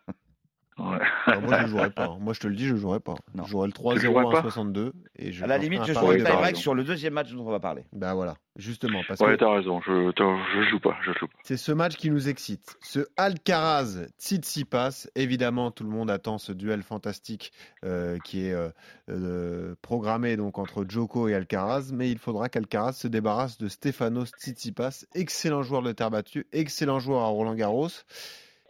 Ouais. 0.77 1.39
Moi, 1.41 1.57
je 1.57 1.63
ne 1.63 1.67
jouerais 1.67 1.89
pas. 1.89 2.05
hein. 2.05 2.17
Moi, 2.19 2.34
je 2.34 2.39
te 2.39 2.48
le 2.48 2.55
dis, 2.55 2.67
je 2.67 2.74
ne 2.74 2.79
jouerais 2.79 3.00
pas. 3.00 3.15
Non. 3.34 3.43
Je 3.46 3.50
jouerais 3.50 3.67
le 3.67 3.74
Tu 3.74 3.81
3-0 3.81 4.00
jouerais 4.00 4.25
à 4.27 4.31
pas 4.31 4.41
62. 4.41 4.93
Et 5.17 5.31
je 5.31 5.43
À 5.43 5.48
la 5.48 5.57
limite, 5.57 5.84
je 5.86 5.93
jouerai 5.93 6.17
le 6.19 6.24
tie-break 6.24 6.55
sur 6.55 6.75
le 6.75 6.84
deuxième 6.84 7.13
match 7.13 7.31
dont 7.34 7.48
on 7.48 7.51
va 7.51 7.60
parler. 7.60 7.86
Bah 7.93 8.13
voilà, 8.13 8.36
justement. 8.57 9.01
Parce 9.07 9.19
Ouais, 9.19 9.31
que 9.34 9.39
t'as 9.39 9.51
raison. 9.55 9.81
Je, 9.81 10.12
je 10.15 10.69
joue 10.69 10.79
pas. 10.79 10.96
Je 11.03 11.12
joue 11.13 11.25
pas. 11.27 11.34
c'est 11.43 11.57
ce 11.57 11.72
match 11.72 11.96
qui 11.96 12.12
nous 12.12 12.29
excite. 12.29 12.77
Ce 12.81 13.00
Alcaraz 13.17 14.05
Tsitsipas, 14.19 15.07
évidemment, 15.15 15.72
tout 15.72 15.84
le 15.84 15.89
monde 15.89 16.12
attend 16.12 16.38
ce 16.38 16.51
duel 16.51 16.84
fantastique 16.84 17.51
euh, 17.84 18.17
qui 18.24 18.46
est 18.46 18.53
euh, 18.53 18.69
euh, 19.10 19.74
programmé 19.81 20.38
donc 20.38 20.60
entre 20.60 20.86
Djoko 20.88 21.27
et 21.27 21.34
Alcaraz, 21.34 21.89
mais 21.91 22.12
il 22.12 22.19
faudra 22.19 22.50
qu'Alcaraz 22.50 22.93
se 22.93 23.07
débarrasse 23.07 23.57
de 23.57 23.67
Stefanos 23.67 24.29
Tsitsipas, 24.38 25.05
excellent 25.15 25.63
joueur 25.63 25.81
de 25.81 25.91
terre 25.91 26.12
battue, 26.12 26.46
excellent 26.53 27.00
joueur 27.00 27.22
à 27.24 27.27
Roland 27.27 27.55
Garros. 27.55 27.88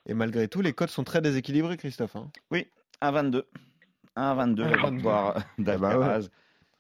Et 0.08 0.14
malgré 0.14 0.48
tout, 0.48 0.62
les 0.62 0.74
codes 0.74 0.90
sont 0.90 1.04
très 1.04 1.22
déséquilibrés, 1.22 1.78
Christophe. 1.78 2.16
hein. 2.16 2.30
1-22. 3.02 3.44
1-22 4.16 4.64
la 4.64 4.78
1,22. 4.78 4.94
victoire 4.96 5.34
Ah 5.38 5.44
d'Alcaraz. 5.60 6.30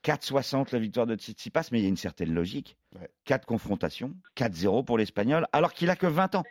4-60 0.03 0.69
la 0.71 0.79
victoire 0.79 1.05
de 1.05 1.15
Tsitsipas, 1.15 1.67
mais 1.71 1.79
il 1.79 1.83
y 1.83 1.85
a 1.85 1.89
une 1.89 1.97
certaine 1.97 2.33
logique. 2.33 2.77
Ouais. 2.99 3.09
4 3.25 3.45
confrontations, 3.45 4.13
4-0 4.37 4.85
pour 4.85 4.97
l'Espagnol, 4.97 5.47
alors 5.51 5.73
qu'il 5.73 5.89
a 5.89 5.95
que 5.95 6.07
20 6.07 6.35
ans. 6.35 6.43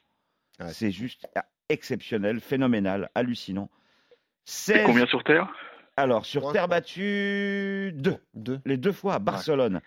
Ouais. 0.60 0.72
C'est 0.72 0.90
juste 0.90 1.26
exceptionnel, 1.68 2.40
phénoménal, 2.40 3.10
hallucinant. 3.14 3.70
Et 3.72 4.50
16 4.50 4.82
combien 4.86 5.06
sur 5.06 5.24
Terre? 5.24 5.48
Alors, 5.96 6.26
sur 6.26 6.52
terre 6.52 6.68
battue, 6.68 7.90
2. 7.94 8.16
Deux. 8.34 8.60
Les 8.66 8.76
deux 8.76 8.92
fois 8.92 9.14
à 9.14 9.18
Barcelone. 9.18 9.80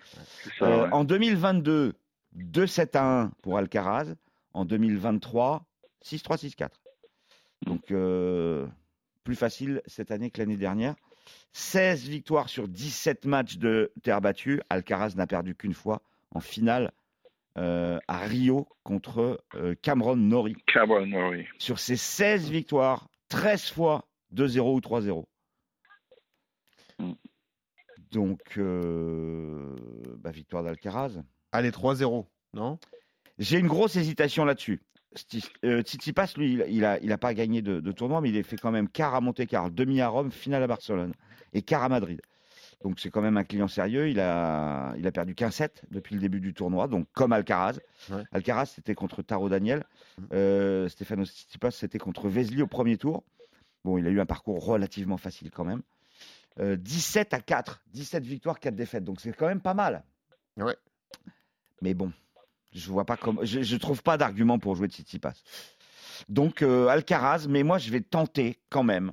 C'est 0.43 0.49
ça, 0.57 0.65
Euh, 0.65 0.83
ouais. 0.85 0.89
En 0.91 1.03
2022, 1.03 1.93
2-7 2.35 2.97
à 2.97 3.21
1 3.21 3.31
pour 3.43 3.59
Alcaraz. 3.59 4.15
En 4.53 4.65
2023, 4.65 5.63
6-3, 6.05 6.37
6-4. 6.37 6.69
Donc, 7.65 7.91
euh, 7.91 8.67
plus 9.23 9.35
facile 9.35 9.81
cette 9.85 10.11
année 10.11 10.31
que 10.31 10.39
l'année 10.39 10.57
dernière. 10.57 10.95
16 11.53 12.07
victoires 12.07 12.49
sur 12.49 12.67
17 12.67 13.25
matchs 13.25 13.57
de 13.57 13.91
terre 14.03 14.21
battue. 14.21 14.61
Alcaraz 14.69 15.13
n'a 15.15 15.27
perdu 15.27 15.55
qu'une 15.55 15.73
fois 15.73 16.01
en 16.31 16.39
finale 16.39 16.91
euh, 17.57 17.99
à 18.07 18.19
Rio 18.19 18.67
contre 18.83 19.43
euh, 19.55 19.75
Cameron 19.81 20.15
Norrie. 20.15 20.55
Cameron 20.67 21.07
Norrie. 21.07 21.47
Sur 21.57 21.79
ses 21.79 21.97
16 21.97 22.49
victoires, 22.49 23.07
13 23.29 23.71
fois 23.71 24.05
2-0 24.33 24.75
ou 24.75 24.79
3-0. 24.79 25.25
Mm. 26.99 27.13
Donc, 28.11 28.39
euh, 28.57 29.75
bah, 30.17 30.31
victoire 30.31 30.63
d'Alcaraz. 30.63 31.21
Allez, 31.51 31.71
3-0, 31.71 32.25
non? 32.53 32.79
J'ai 33.39 33.59
une 33.59 33.67
grosse 33.67 33.95
hésitation 33.95 34.45
là-dessus. 34.45 34.81
Euh, 35.65 35.81
Tsitsipas, 35.81 36.33
lui, 36.37 36.53
il- 36.53 36.65
il 36.69 36.85
a, 36.85 36.99
il 36.99 37.11
a 37.11 37.17
pas 37.17 37.33
gagné 37.33 37.61
de, 37.61 37.79
de 37.79 37.91
tournoi, 37.91 38.21
mais 38.21 38.29
il 38.29 38.37
a 38.37 38.43
fait 38.43 38.57
quand 38.57 38.71
même 38.71 38.87
quart 38.87 39.15
à 39.15 39.21
Monte-Carlo, 39.21 39.69
demi 39.71 40.01
à 40.01 40.07
Rome, 40.07 40.31
finale 40.31 40.63
à 40.63 40.67
Barcelone 40.67 41.13
et 41.53 41.61
quart 41.63 41.83
à 41.83 41.89
Madrid. 41.89 42.21
Donc 42.83 42.99
c'est 42.99 43.09
quand 43.09 43.21
même 43.21 43.35
un 43.35 43.43
client 43.43 43.67
sérieux. 43.67 44.07
Il 44.07 44.19
a, 44.19 44.93
il 44.97 45.05
a 45.07 45.11
perdu 45.11 45.35
qu'un 45.35 45.51
set 45.51 45.81
depuis 45.91 46.15
le 46.15 46.21
début 46.21 46.39
du 46.39 46.53
tournoi, 46.53 46.87
donc 46.87 47.07
comme 47.13 47.33
Alcaraz. 47.33 47.79
Ouais. 48.09 48.23
Alcaraz, 48.31 48.67
c'était 48.67 48.95
contre 48.95 49.21
Taro 49.21 49.49
Daniel. 49.49 49.83
Mhm. 50.19 50.27
Euh, 50.33 50.87
Stefano 50.89 51.25
Tsitsipas, 51.25 51.71
c'était 51.71 51.97
contre 51.99 52.29
Vesely 52.29 52.61
au 52.61 52.67
premier 52.67 52.97
tour. 52.97 53.23
Bon, 53.83 53.97
il 53.97 54.05
a 54.07 54.09
eu 54.09 54.19
un 54.21 54.25
parcours 54.25 54.63
relativement 54.63 55.17
facile 55.17 55.51
quand 55.51 55.65
même. 55.65 55.81
Euh, 56.59 56.75
17 56.77 57.33
à 57.33 57.39
4, 57.39 57.81
17 57.93 58.23
victoires, 58.23 58.59
4 58.59 58.75
défaites. 58.75 59.03
Donc 59.03 59.19
c'est 59.21 59.33
quand 59.33 59.47
même 59.47 59.61
pas 59.61 59.73
mal. 59.73 60.03
Ouais. 60.57 60.75
Mais 61.81 61.93
bon, 61.93 62.11
je 62.73 62.89
vois 62.91 63.05
pas 63.05 63.17
comment. 63.17 63.41
Je, 63.43 63.61
je 63.61 63.77
trouve 63.77 64.03
pas 64.03 64.17
d'argument 64.17 64.59
pour 64.59 64.75
jouer 64.75 64.87
Tsitsipas. 64.87 65.33
Donc 66.27 66.61
euh, 66.61 66.87
Alcaraz, 66.87 67.47
mais 67.49 67.63
moi 67.63 67.77
je 67.77 67.91
vais 67.91 68.01
tenter 68.01 68.59
quand 68.69 68.83
même. 68.83 69.11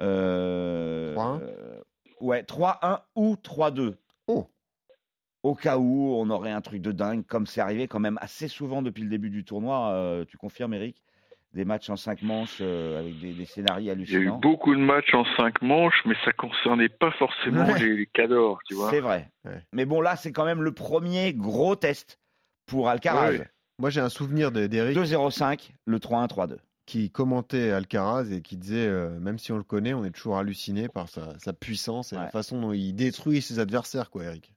Euh, 0.00 1.14
3-1? 1.14 1.40
euh, 1.42 1.80
ouais, 2.20 2.42
3-1 2.42 3.00
ou 3.14 3.34
3-2. 3.34 3.94
Oh. 4.26 4.48
Au 5.42 5.54
cas 5.54 5.76
où 5.78 6.14
on 6.16 6.30
aurait 6.30 6.52
un 6.52 6.60
truc 6.60 6.80
de 6.82 6.92
dingue, 6.92 7.24
comme 7.26 7.46
c'est 7.46 7.60
arrivé 7.60 7.88
quand 7.88 8.00
même 8.00 8.18
assez 8.20 8.48
souvent 8.48 8.82
depuis 8.82 9.02
le 9.02 9.08
début 9.08 9.30
du 9.30 9.44
tournoi. 9.44 9.90
euh, 9.92 10.24
tu 10.24 10.36
confirmes, 10.36 10.74
Eric? 10.74 11.02
Des 11.52 11.66
matchs 11.66 11.90
en 11.90 11.96
5 11.96 12.22
manches 12.22 12.58
euh, 12.62 12.98
avec 13.00 13.18
des, 13.20 13.32
des 13.34 13.44
scénarios 13.44 13.80
Il 13.82 13.86
y 13.86 13.90
a 13.90 13.92
eu 13.92 13.96
hallucinants. 13.96 14.38
beaucoup 14.38 14.74
de 14.74 14.80
matchs 14.80 15.12
en 15.12 15.24
cinq 15.36 15.60
manches, 15.60 16.00
mais 16.06 16.14
ça 16.24 16.32
concernait 16.32 16.88
pas 16.88 17.10
forcément 17.12 17.66
Ouais. 17.66 17.78
les, 17.78 17.94
les 17.96 18.06
cadors, 18.06 18.58
tu 18.66 18.72
vois. 18.74 18.88
C'est 18.90 19.00
vrai. 19.00 19.30
Ouais. 19.44 19.60
Mais 19.72 19.84
bon, 19.84 20.00
là, 20.00 20.16
c'est 20.16 20.32
quand 20.32 20.46
même 20.46 20.62
le 20.62 20.72
premier 20.72 21.34
gros 21.34 21.76
test 21.76 22.18
pour 22.66 22.88
Alcaraz. 22.88 23.30
Ouais. 23.32 23.48
Moi, 23.78 23.90
j'ai 23.90 24.00
un 24.00 24.08
souvenir 24.08 24.52
de- 24.52 24.66
d'Eric 24.66 24.96
2-0-5, 24.96 25.72
le 25.86 25.98
3-1, 25.98 26.26
3-2. 26.28 26.58
qui 26.84 27.10
commentait 27.10 27.70
Alcaraz 27.70 28.32
et 28.32 28.42
qui 28.42 28.56
disait, 28.56 28.88
euh, 28.88 29.18
même 29.20 29.38
si 29.38 29.52
on 29.52 29.56
le 29.56 29.62
connaît, 29.62 29.94
on 29.94 30.04
est 30.04 30.10
toujours 30.10 30.36
halluciné 30.36 30.88
par 30.88 31.08
sa, 31.08 31.38
sa 31.38 31.52
puissance 31.52 32.12
et 32.12 32.16
la 32.16 32.26
façon 32.28 32.60
dont 32.60 32.72
il 32.72 32.92
détruit 32.92 33.40
ses 33.40 33.60
adversaires, 33.60 34.10
quoi, 34.10 34.24
Eric. 34.24 34.52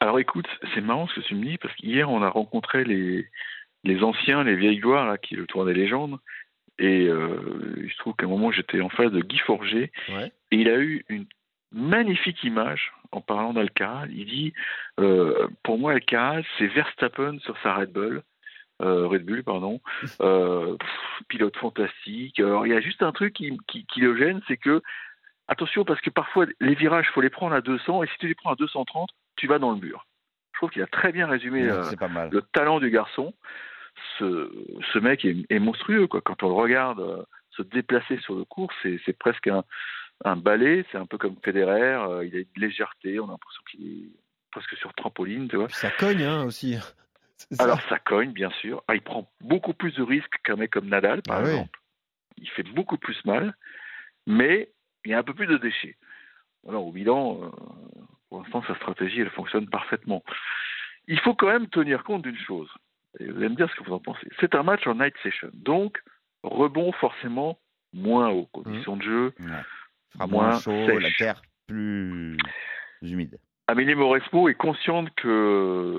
Alors 0.00 0.18
écoute, 0.18 0.46
c'est 0.74 0.82
marrant 0.82 1.06
ce 1.08 1.14
que 1.20 1.26
tu 1.26 1.34
me 1.34 1.44
dis, 1.44 1.56
parce 1.58 1.74
qu'hier 1.76 2.10
on 2.10 2.22
a 2.22 2.28
rencontré 2.28 2.84
les, 2.84 3.26
les 3.84 4.02
anciens, 4.02 4.44
les 4.44 4.56
vieilles 4.56 4.78
gloires, 4.78 5.06
là, 5.06 5.16
qui 5.16 5.34
est 5.34 5.38
le 5.38 5.46
tour 5.46 5.64
des 5.64 5.72
légendes, 5.72 6.18
et 6.78 7.06
euh, 7.08 7.74
il 7.82 7.90
se 7.90 7.96
trouve 7.96 8.14
qu'à 8.14 8.26
un 8.26 8.28
moment 8.28 8.52
j'étais 8.52 8.82
en 8.82 8.90
face 8.90 9.10
de 9.10 9.20
Guy 9.20 9.38
Forger, 9.38 9.90
Ouais. 10.10 10.30
et 10.50 10.56
il 10.56 10.68
a 10.68 10.78
eu 10.78 11.04
une 11.08 11.24
magnifique 11.72 12.44
image 12.44 12.92
en 13.12 13.20
parlant 13.20 13.52
d'Alcaraz. 13.52 14.06
Il 14.10 14.26
dit, 14.26 14.52
euh, 15.00 15.48
pour 15.62 15.78
moi 15.78 15.92
Alcaraz 15.92 16.42
c'est 16.58 16.66
Verstappen 16.66 17.38
sur 17.40 17.56
sa 17.62 17.74
Red 17.74 17.92
Bull, 17.92 18.22
euh, 18.82 19.06
Red 19.06 19.24
Bull 19.24 19.42
pardon, 19.44 19.80
euh, 20.20 20.76
pff, 20.76 21.26
pilote 21.28 21.56
fantastique. 21.56 22.38
Alors 22.40 22.66
il 22.66 22.72
y 22.72 22.76
a 22.76 22.80
juste 22.80 23.02
un 23.02 23.12
truc 23.12 23.34
qui, 23.34 23.56
qui, 23.66 23.86
qui 23.86 24.00
le 24.00 24.16
gêne, 24.16 24.40
c'est 24.48 24.56
que 24.56 24.82
attention 25.48 25.84
parce 25.84 26.00
que 26.00 26.10
parfois 26.10 26.46
les 26.60 26.74
virages 26.74 27.10
faut 27.12 27.20
les 27.20 27.30
prendre 27.30 27.54
à 27.54 27.60
200 27.60 28.02
et 28.02 28.06
si 28.08 28.18
tu 28.18 28.28
les 28.28 28.34
prends 28.34 28.52
à 28.52 28.56
230, 28.56 29.10
tu 29.36 29.46
vas 29.46 29.58
dans 29.58 29.72
le 29.72 29.78
mur. 29.78 30.06
Je 30.52 30.58
trouve 30.58 30.70
qu'il 30.70 30.82
a 30.82 30.86
très 30.86 31.12
bien 31.12 31.26
résumé 31.26 31.64
le 31.64 32.40
talent 32.52 32.80
du 32.80 32.90
garçon. 32.90 33.34
Ce, 34.18 34.50
ce 34.92 34.98
mec 34.98 35.24
est, 35.24 35.36
est 35.50 35.58
monstrueux. 35.58 36.06
Quoi. 36.06 36.22
Quand 36.22 36.42
on 36.42 36.48
le 36.48 36.54
regarde 36.54 37.26
se 37.56 37.62
déplacer 37.62 38.18
sur 38.18 38.34
le 38.34 38.44
cours, 38.44 38.70
c'est 38.82 39.18
presque 39.18 39.48
un, 39.48 39.64
un 40.24 40.36
ballet. 40.36 40.84
C'est 40.90 40.98
un 40.98 41.06
peu 41.06 41.18
comme 41.18 41.36
Federer. 41.44 41.94
euh, 42.08 42.24
il 42.26 42.34
a 42.36 42.38
une 42.40 42.46
légèreté. 42.56 43.20
On 43.20 43.28
a 43.28 43.32
l'impression 43.32 43.62
qu'il 43.70 43.86
est 43.86 44.10
presque 44.50 44.76
sur 44.76 44.92
trampoline. 44.94 45.48
Tu 45.48 45.56
vois. 45.56 45.66
Puis 45.66 45.76
ça 45.76 45.90
cogne, 45.90 46.22
hein, 46.22 46.44
aussi. 46.44 46.76
Ça. 47.52 47.64
Alors 47.64 47.80
ça 47.90 47.98
cogne, 47.98 48.32
bien 48.32 48.48
sûr. 48.62 48.82
Ah, 48.88 48.94
il 48.94 49.02
prend 49.02 49.30
beaucoup 49.42 49.74
plus 49.74 49.92
de 49.94 50.02
risques 50.02 50.36
qu'un 50.42 50.56
mec 50.56 50.70
comme 50.70 50.88
Nadal, 50.88 51.20
par 51.22 51.36
Ah 51.36 51.42
oui. 51.42 51.50
exemple. 51.50 51.80
Il 52.38 52.48
fait 52.48 52.62
beaucoup 52.62 52.96
plus 52.96 53.22
mal, 53.26 53.54
mais 54.26 54.70
il 55.04 55.10
y 55.10 55.14
a 55.14 55.18
un 55.18 55.22
peu 55.22 55.34
plus 55.34 55.46
de 55.46 55.58
déchets. 55.58 55.96
Alors 56.66 56.86
au 56.86 56.92
bilan, 56.92 57.38
euh, 57.42 57.50
pour 58.30 58.40
l'instant, 58.40 58.64
sa 58.66 58.74
stratégie, 58.76 59.20
elle 59.20 59.30
fonctionne 59.30 59.68
parfaitement. 59.68 60.24
Il 61.08 61.20
faut 61.20 61.34
quand 61.34 61.48
même 61.48 61.68
tenir 61.68 62.04
compte 62.04 62.22
d'une 62.22 62.38
chose. 62.38 62.70
Et 63.20 63.26
vous 63.26 63.36
allez 63.36 63.50
me 63.50 63.54
dire 63.54 63.70
ce 63.70 63.76
que 63.76 63.84
vous 63.84 63.92
en 63.94 64.00
pensez. 64.00 64.26
C'est 64.40 64.54
un 64.54 64.62
match 64.62 64.86
en 64.86 64.94
night 64.94 65.14
session, 65.22 65.50
donc 65.52 66.02
rebond 66.42 66.90
forcément 66.92 67.58
moins 67.92 68.30
haut, 68.30 68.46
conditions 68.46 68.96
de 68.96 69.02
jeu. 69.02 69.34
Fera 70.12 70.26
Moins 70.26 70.48
moins 70.50 70.60
chaud, 70.60 70.86
sèche. 70.86 71.02
la 71.02 71.10
terre 71.12 71.42
plus 71.68 72.36
humide. 73.02 73.38
Amélie 73.68 73.94
Mauresmo 73.94 74.48
est 74.48 74.54
consciente 74.54 75.08
que 75.16 75.96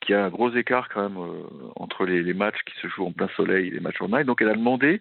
qu'il 0.00 0.14
y 0.14 0.18
a 0.18 0.24
un 0.26 0.28
gros 0.28 0.50
écart 0.54 0.88
quand 0.90 1.08
même 1.08 1.16
euh, 1.18 1.42
entre 1.76 2.04
les, 2.04 2.22
les 2.22 2.34
matchs 2.34 2.62
qui 2.66 2.74
se 2.80 2.88
jouent 2.88 3.06
en 3.06 3.12
plein 3.12 3.28
soleil 3.36 3.68
et 3.68 3.70
les 3.70 3.80
matchs 3.80 4.02
en 4.02 4.08
night. 4.08 4.26
Donc 4.26 4.42
elle 4.42 4.50
a 4.50 4.54
demandé 4.54 5.00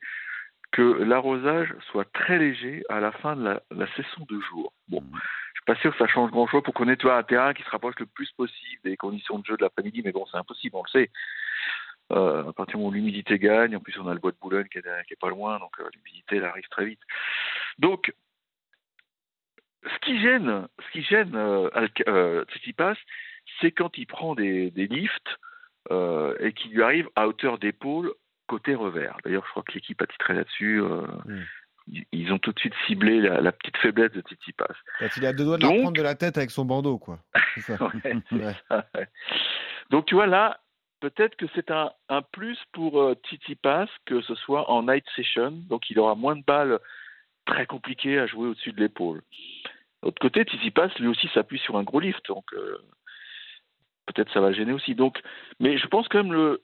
que 0.72 0.82
l'arrosage 1.04 1.74
soit 1.92 2.10
très 2.14 2.40
léger 2.40 2.84
à 2.90 3.00
la 3.02 3.12
fin 3.12 3.36
de 3.36 3.44
la, 3.44 3.62
la 3.72 3.86
session 3.96 4.26
de 4.30 4.40
jour. 4.40 4.72
Bon, 4.88 5.02
Mhm. 5.02 5.12
je 5.14 5.60
suis 5.60 5.66
pas 5.66 5.76
sûr 5.76 5.92
que 5.92 5.98
ça 5.98 6.08
change 6.08 6.32
grand-chose 6.32 6.64
pour 6.64 6.74
qu'on 6.74 6.86
vois, 6.86 7.18
un 7.18 7.24
terrain 7.24 7.54
qui 7.54 7.64
se 7.64 7.70
rapproche 7.70 7.96
le 8.00 8.06
plus 8.06 8.32
possible 8.32 8.80
des 8.86 8.96
conditions 8.98 9.38
de 9.40 9.46
jeu 9.46 9.58
de 9.58 9.62
l'après-midi, 9.64 10.02
mais 10.06 10.12
bon, 10.14 10.26
c'est 10.32 10.38
impossible, 10.38 10.76
on 10.78 10.84
le 10.84 10.90
sait. 10.90 11.12
Euh, 12.12 12.50
à 12.50 12.54
partir 12.54 12.74
du 12.74 12.78
moment 12.78 12.90
où 12.90 12.92
l'humidité 12.92 13.40
gagne, 13.40 13.76
en 13.76 13.80
plus 13.80 13.98
on 13.98 14.08
a 14.08 14.14
le 14.14 14.20
bois 14.20 14.32
de 14.32 14.38
Boulogne 14.42 14.68
qui 14.72 14.78
est, 14.78 15.06
qui 15.08 15.14
est 15.14 15.20
pas 15.20 15.30
loin, 15.30 15.58
donc 15.60 15.72
euh, 15.80 15.90
l'humidité 15.96 16.36
elle 16.38 16.46
arrive 16.46 16.68
très 16.70 16.86
vite. 16.86 17.00
Donc, 17.80 18.14
ce 19.84 20.00
qui 20.06 20.22
gêne, 20.22 20.68
ce 20.86 20.92
qui 20.92 21.02
gêne 21.04 21.36
Alca- 21.36 22.08
euh, 22.08 22.46
Tsitsipas, 22.46 22.96
c'est 23.60 23.72
quand 23.72 23.98
il 23.98 24.06
prend 24.08 24.36
des, 24.36 24.72
des 24.72 24.88
lifts 24.88 25.38
euh, 25.92 26.36
et 26.40 26.54
qu'il 26.54 26.72
lui 26.74 26.84
arrive 26.84 27.10
à 27.16 27.28
hauteur 27.28 27.58
d'épaule 27.58 28.14
côté 28.48 28.76
revers. 28.76 29.18
D'ailleurs, 29.24 29.44
je 29.46 29.52
crois 29.52 29.64
que 29.64 29.74
l'équipe 29.74 30.02
a 30.02 30.08
titré 30.08 30.34
là-dessus. 30.36 30.82
euh, 30.82 31.02
Mm. 31.88 32.00
ils- 32.14 32.32
ont 32.32 32.40
tout 32.40 32.54
de 32.54 32.60
suite 32.60 32.74
ciblé 32.88 33.20
la, 33.20 33.42
la 33.42 33.52
petite 33.52 33.76
faiblesse 33.78 34.12
de 34.14 34.22
Tsitsipas. 34.22 34.74
Quand 35.00 35.18
il 35.18 35.26
a 35.26 35.34
deux 35.34 35.44
doigts 35.44 35.58
de 35.58 35.64
la 35.64 35.70
reprendre 35.70 35.92
de 35.98 36.02
la 36.02 36.16
tête 36.16 36.38
avec 36.38 36.52
son 36.52 36.64
bandeau, 36.64 36.98
quoi. 36.98 37.20
Ça. 37.58 37.74
Ouais, 37.84 37.90
c'est 38.04 38.32
Ouais. 38.36 38.54
ça, 38.70 38.86
ouais. 38.96 39.08
Donc 39.90 40.06
tu 40.06 40.16
vois 40.16 40.28
là, 40.28 40.62
peut-être 41.04 41.36
que 41.36 41.48
c'est 41.54 41.70
un, 41.70 41.92
un 42.08 42.22
plus 42.22 42.58
pour 42.72 43.02
euh, 43.02 43.16
Tsitsipas 43.26 43.88
que 44.06 44.22
ce 44.22 44.36
soit 44.36 44.72
en 44.72 44.84
night 44.84 45.04
session, 45.18 45.52
donc 45.52 45.90
il 45.90 46.00
aura 46.00 46.16
moins 46.16 46.38
de 46.38 46.44
balles 46.44 46.80
très 47.46 47.66
compliquées 47.66 48.20
à 48.20 48.26
jouer 48.26 48.48
au-dessus 48.48 48.72
de 48.72 48.80
l'épaule. 48.80 49.18
De 49.18 50.08
l'autre 50.08 50.22
côté, 50.22 50.46
Tsitsipas 50.46 50.88
lui 51.00 51.10
aussi 51.10 51.28
s'appuie 51.34 51.60
sur 51.60 51.76
un 51.76 51.84
gros 51.84 52.00
lift, 52.00 52.26
donc 52.28 52.46
euh, 52.54 52.78
peut-être 54.06 54.32
ça 54.32 54.40
va 54.40 54.52
le 54.52 54.56
gêner 54.56 54.72
aussi. 54.72 54.96
Donc, 54.96 55.22
mais 55.60 55.78
je 55.78 55.88
pense 55.88 56.08
quand 56.08 56.24
même 56.24 56.32
le 56.32 56.64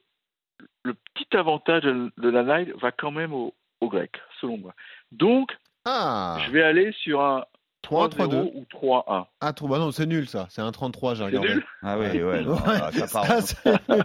le 0.84 0.94
petit 0.94 1.36
avantage 1.36 1.82
de, 1.82 2.10
de 2.16 2.28
la 2.30 2.42
night 2.42 2.74
va 2.76 2.92
quand 2.92 3.10
même 3.10 3.34
au, 3.34 3.54
au 3.82 3.88
grec, 3.90 4.22
selon 4.40 4.56
moi. 4.56 4.74
Donc, 5.12 5.54
Ah 5.84 6.38
je 6.46 6.50
vais 6.50 6.62
aller 6.62 6.92
sur 6.92 7.20
un 7.20 7.44
3-1, 7.44 7.59
3-0 7.90 8.50
ou 8.54 8.64
3-1. 8.72 9.24
Ah, 9.40 9.52
trop... 9.52 9.68
bah 9.68 9.78
non, 9.78 9.90
c'est 9.92 10.06
nul, 10.06 10.28
ça. 10.28 10.46
C'est 10.50 10.62
un 10.62 10.70
33, 10.72 11.14
j'ai 11.14 11.24
regardé. 11.24 11.48
nul 11.54 11.64
Ah 11.82 11.98
oui, 11.98 12.22
ouais, 12.22 12.42
non, 12.44 12.54
Ouais, 12.54 12.58
ah, 12.66 12.90
ça 12.92 13.06
part. 13.06 13.26
ça, 13.26 13.40
c'est 13.42 13.64
nul. 13.88 14.04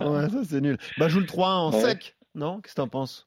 Ouais, 0.00 0.28
ça, 0.30 0.38
c'est 0.48 0.60
nul. 0.60 0.78
Bah, 0.98 1.08
joue 1.08 1.20
le 1.20 1.26
3-1 1.26 1.42
en 1.44 1.72
Ouais. 1.72 1.80
sec, 1.80 2.16
non 2.34 2.60
Qu'est-ce 2.60 2.74
que 2.74 2.80
t'en 2.80 2.88
penses? 2.88 3.24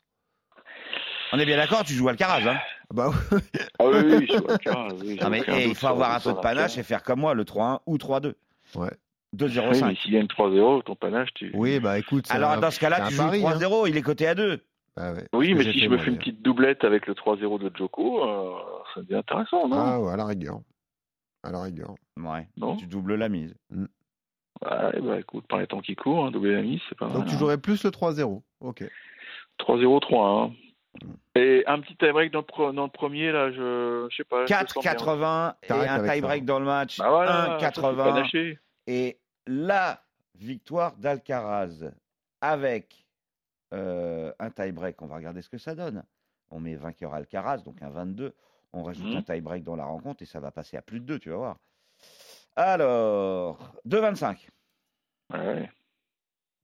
On 1.33 1.39
est 1.39 1.45
bien 1.45 1.57
d'accord, 1.57 1.83
tu 1.83 1.93
joues 1.93 2.07
Alcaraz. 2.07 2.47
Hein 2.49 2.57
Bah, 2.93 3.09
ouais. 3.09 3.39
Ah 3.79 3.85
oui, 3.85 3.97
oui, 4.19 4.27
je 4.31 4.37
vois, 4.37 4.57
tiens, 4.59 4.87
oui, 5.03 5.19
non, 5.21 5.29
mais 5.29 5.43
il 5.65 5.75
faut 5.75 5.87
avoir 5.87 6.13
un 6.13 6.19
peu 6.21 6.31
de 6.33 6.39
panache 6.39 6.77
et 6.77 6.83
faire 6.83 7.03
comme 7.03 7.19
moi, 7.19 7.33
le 7.33 7.43
3-1 7.43 7.79
ou 7.85 7.97
3-2. 7.97 8.33
Ouais. 8.75 8.89
2-0-5. 9.35 9.69
Oui, 9.73 9.81
mais 9.83 9.95
s'il 9.95 10.13
gagne 10.13 10.25
3-0, 10.25 10.83
ton 10.83 10.95
panache, 10.95 11.29
tu. 11.33 11.51
oui, 11.53 11.81
bah 11.81 11.99
écoute. 11.99 12.25
c'est 12.27 12.33
Alors 12.33 12.51
un- 12.51 12.59
dans 12.59 12.71
ce 12.71 12.79
cas-là, 12.79 13.07
tu 13.09 13.13
joues 13.13 13.23
pari, 13.23 13.45
hein. 13.45 13.57
3-0, 13.57 13.89
il 13.89 13.97
est 13.97 14.01
coté 14.01 14.25
à 14.25 14.35
2. 14.35 14.63
Bah 14.95 15.11
ouais, 15.13 15.27
Oui, 15.33 15.53
mais 15.53 15.63
si 15.63 15.79
je 15.79 15.89
me 15.89 15.97
fais 15.97 16.09
une 16.11 16.17
petite 16.17 16.41
doublette 16.41 16.85
avec 16.85 17.05
le 17.07 17.13
3-0 17.13 17.59
de 17.59 17.69
Joko, 17.77 18.23
euh, 18.23 18.53
ça 18.97 19.03
devient 19.03 19.15
intéressant, 19.15 19.67
non? 19.67 19.77
Ah 19.77 19.99
ouais, 19.99 20.11
à 20.11 20.17
la 20.17 20.25
rigueur. 20.25 20.59
À 21.43 21.51
la 21.51 21.61
rigueur. 21.61 21.95
Ouais. 22.17 22.47
Non? 22.57 22.75
Tu 22.75 22.87
doubles 22.87 23.15
la 23.15 23.29
mise. 23.29 23.53
Ouais, 23.71 25.01
bah 25.01 25.19
écoute, 25.19 25.45
par 25.47 25.59
les 25.59 25.67
temps 25.67 25.81
qui 25.81 25.95
courent, 25.95 26.25
hein, 26.25 26.31
doubler 26.31 26.55
la 26.55 26.63
mise, 26.63 26.81
c'est 26.89 26.97
pas 26.97 27.07
mal. 27.07 27.17
Donc 27.17 27.27
tu 27.27 27.35
hein. 27.35 27.37
jouerais 27.37 27.57
plus 27.59 27.83
le 27.83 27.91
3-0. 27.91 28.41
Ok. 28.61 28.83
3-0, 29.59 30.01
3-1. 30.01 30.49
Mm. 30.49 31.13
Et 31.35 31.63
un 31.67 31.79
petit 31.79 31.95
tie-break 31.97 32.31
dans, 32.31 32.39
le 32.39 32.45
pre- 32.45 32.73
dans 32.73 32.85
le 32.85 32.89
premier, 32.89 33.31
là, 33.31 33.51
je, 33.51 34.07
je 34.09 34.15
sais 34.15 34.23
pas. 34.23 34.45
je 34.47 34.53
me 34.53 34.59
sens 34.67 34.83
bien? 34.83 34.93
4-80 34.93 35.53
et 35.63 35.71
un 35.71 36.07
tie-break 36.07 36.45
dans 36.45 36.59
le 36.59 36.65
match. 36.65 36.97
Bah 36.97 37.09
voilà, 37.09 37.59
ça, 37.59 37.71
c'est 37.73 37.81
1-80. 37.81 37.95
panaché. 37.95 38.59
Et 38.87 39.19
la 39.45 40.01
victoire 40.35 40.95
d'Alcaraz 40.97 41.91
avec 42.41 43.05
euh, 43.73 44.31
un 44.39 44.49
tie-break, 44.49 45.01
on 45.01 45.07
va 45.07 45.17
regarder 45.17 45.41
ce 45.41 45.49
que 45.49 45.57
ça 45.57 45.75
donne. 45.75 46.03
On 46.49 46.59
met 46.59 46.75
vainqueur 46.75 47.13
Alcaraz, 47.13 47.57
donc 47.57 47.81
un 47.81 47.89
22. 47.89 48.33
On 48.73 48.83
rajoute 48.83 49.05
Mhm. 49.05 49.17
un 49.17 49.21
tie-break 49.21 49.63
dans 49.63 49.75
la 49.75 49.85
rencontre 49.85 50.21
et 50.21 50.25
ça 50.25 50.39
va 50.39 50.51
passer 50.51 50.77
à 50.77 50.81
plus 50.81 50.99
de 50.99 51.05
2, 51.05 51.19
tu 51.19 51.29
vas 51.29 51.37
voir. 51.37 51.57
Alors, 52.55 53.73
2-25. 53.85 54.49
Ouais. 55.33 55.69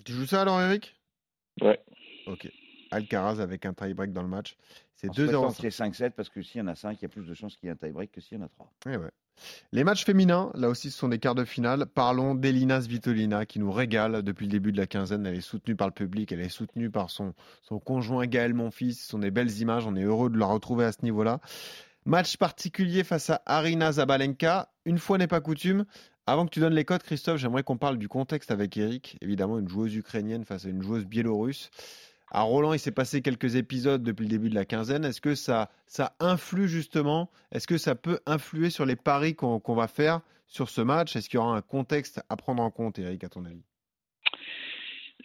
Tu 0.06 0.12
joues 0.14 0.26
ça 0.26 0.42
alors, 0.42 0.60
Eric? 0.62 0.96
Ouais. 1.62 1.80
Ok. 2.28 2.50
Alcaraz 2.92 3.40
avec 3.42 3.66
un 3.66 3.74
tie-break 3.74 4.12
dans 4.12 4.22
le 4.24 4.28
match. 4.28 4.56
C'est 4.96 5.10
En 5.10 5.14
souhaitant 5.14 5.48
2-0. 5.50 5.56
qu'il 5.56 5.64
y 5.66 5.68
ait 5.68 5.72
5-7 5.72 6.12
parce 6.16 6.30
que 6.30 6.42
s'il 6.42 6.60
y 6.60 6.62
en 6.62 6.68
a 6.68 6.76
5, 6.76 6.98
il 7.00 7.04
y 7.04 7.06
a 7.06 7.10
plus 7.10 7.26
de 7.26 7.34
chances 7.34 7.56
qu'il 7.56 7.68
y 7.68 7.70
ait 7.70 7.74
un 7.74 7.76
tie-break 7.78 8.12
que 8.12 8.22
s'il 8.22 8.38
y 8.38 8.42
en 8.42 8.46
a 8.46 8.50
3. 8.50 8.72
Eh 8.88 8.98
ouais. 8.98 9.10
Les 9.72 9.84
matchs 9.84 10.06
féminins, 10.06 10.52
là 10.54 10.70
aussi, 10.70 10.92
ce 10.92 10.98
sont 10.98 11.10
des 11.10 11.18
quarts 11.20 11.34
de 11.36 11.44
finale. 11.44 11.88
Parlons 11.88 12.36
d'Elina 12.36 12.82
Svitolina 12.82 13.46
qui 13.48 13.60
nous 13.60 13.72
régale 13.72 14.22
depuis 14.22 14.46
le 14.46 14.52
début 14.52 14.72
de 14.72 14.78
la 14.78 14.86
quinzaine. 14.86 15.26
Elle 15.26 15.36
est 15.36 15.42
soutenue 15.42 15.76
par 15.76 15.88
le 15.88 15.94
public, 15.94 16.32
elle 16.32 16.40
est 16.42 16.50
soutenue 16.50 16.92
par 16.92 17.10
son, 17.10 17.34
son 17.64 17.80
conjoint 17.80 18.28
Gaël 18.28 18.54
Monfils. 18.54 18.94
Ce 18.94 19.08
sont 19.10 19.20
des 19.20 19.32
belles 19.32 19.60
images. 19.60 19.86
On 19.88 19.96
est 19.96 20.04
heureux 20.04 20.30
de 20.30 20.38
la 20.38 20.46
retrouver 20.46 20.86
à 20.86 20.92
ce 20.92 21.02
niveau-là. 21.02 21.40
Match 22.06 22.36
particulier 22.36 23.04
face 23.04 23.30
à 23.30 23.42
Arina 23.46 23.94
Zabalenka. 23.94 24.70
Une 24.86 24.98
fois 24.98 25.18
n'est 25.18 25.28
pas 25.28 25.40
coutume. 25.40 25.86
Avant 26.28 26.46
que 26.46 26.52
tu 26.52 26.60
donnes 26.60 26.74
les 26.74 26.84
codes, 26.86 27.04
Christophe, 27.04 27.38
j'aimerais 27.38 27.64
qu'on 27.64 27.78
parle 27.78 27.98
du 27.98 28.10
contexte 28.10 28.52
avec 28.52 28.76
Eric. 28.76 29.18
Évidemment, 29.22 29.58
une 29.60 29.70
joueuse 29.70 29.96
ukrainienne 29.96 30.44
face 30.44 30.66
à 30.66 30.70
une 30.70 30.82
joueuse 30.82 31.06
biélorusse. 31.06 31.70
À 32.30 32.42
Roland, 32.42 32.74
il 32.74 32.80
s'est 32.80 32.92
passé 32.92 33.22
quelques 33.22 33.56
épisodes 33.56 34.04
depuis 34.04 34.24
le 34.24 34.30
début 34.30 34.50
de 34.50 34.56
la 34.56 34.66
quinzaine. 34.66 35.06
Est-ce 35.06 35.22
que 35.22 35.36
ça, 35.36 35.70
ça 35.86 36.16
influe 36.20 36.68
justement? 36.68 37.30
Est-ce 37.52 37.68
que 37.68 37.78
ça 37.78 37.96
peut 37.96 38.20
influer 38.26 38.70
sur 38.70 38.86
les 38.86 38.96
paris 38.96 39.36
qu'on 39.36 39.62
va 39.76 39.88
faire 39.88 40.22
sur 40.48 40.70
ce 40.70 40.82
match? 40.82 41.16
Est-ce 41.16 41.30
qu'il 41.30 41.40
y 41.40 41.44
aura 41.44 41.56
un 41.56 41.62
contexte 41.62 42.22
à 42.30 42.36
prendre 42.36 42.64
en 42.64 42.72
compte, 42.72 43.00
Eric, 43.00 43.24
à 43.24 43.30
ton 43.30 43.46
avis? 43.46 43.64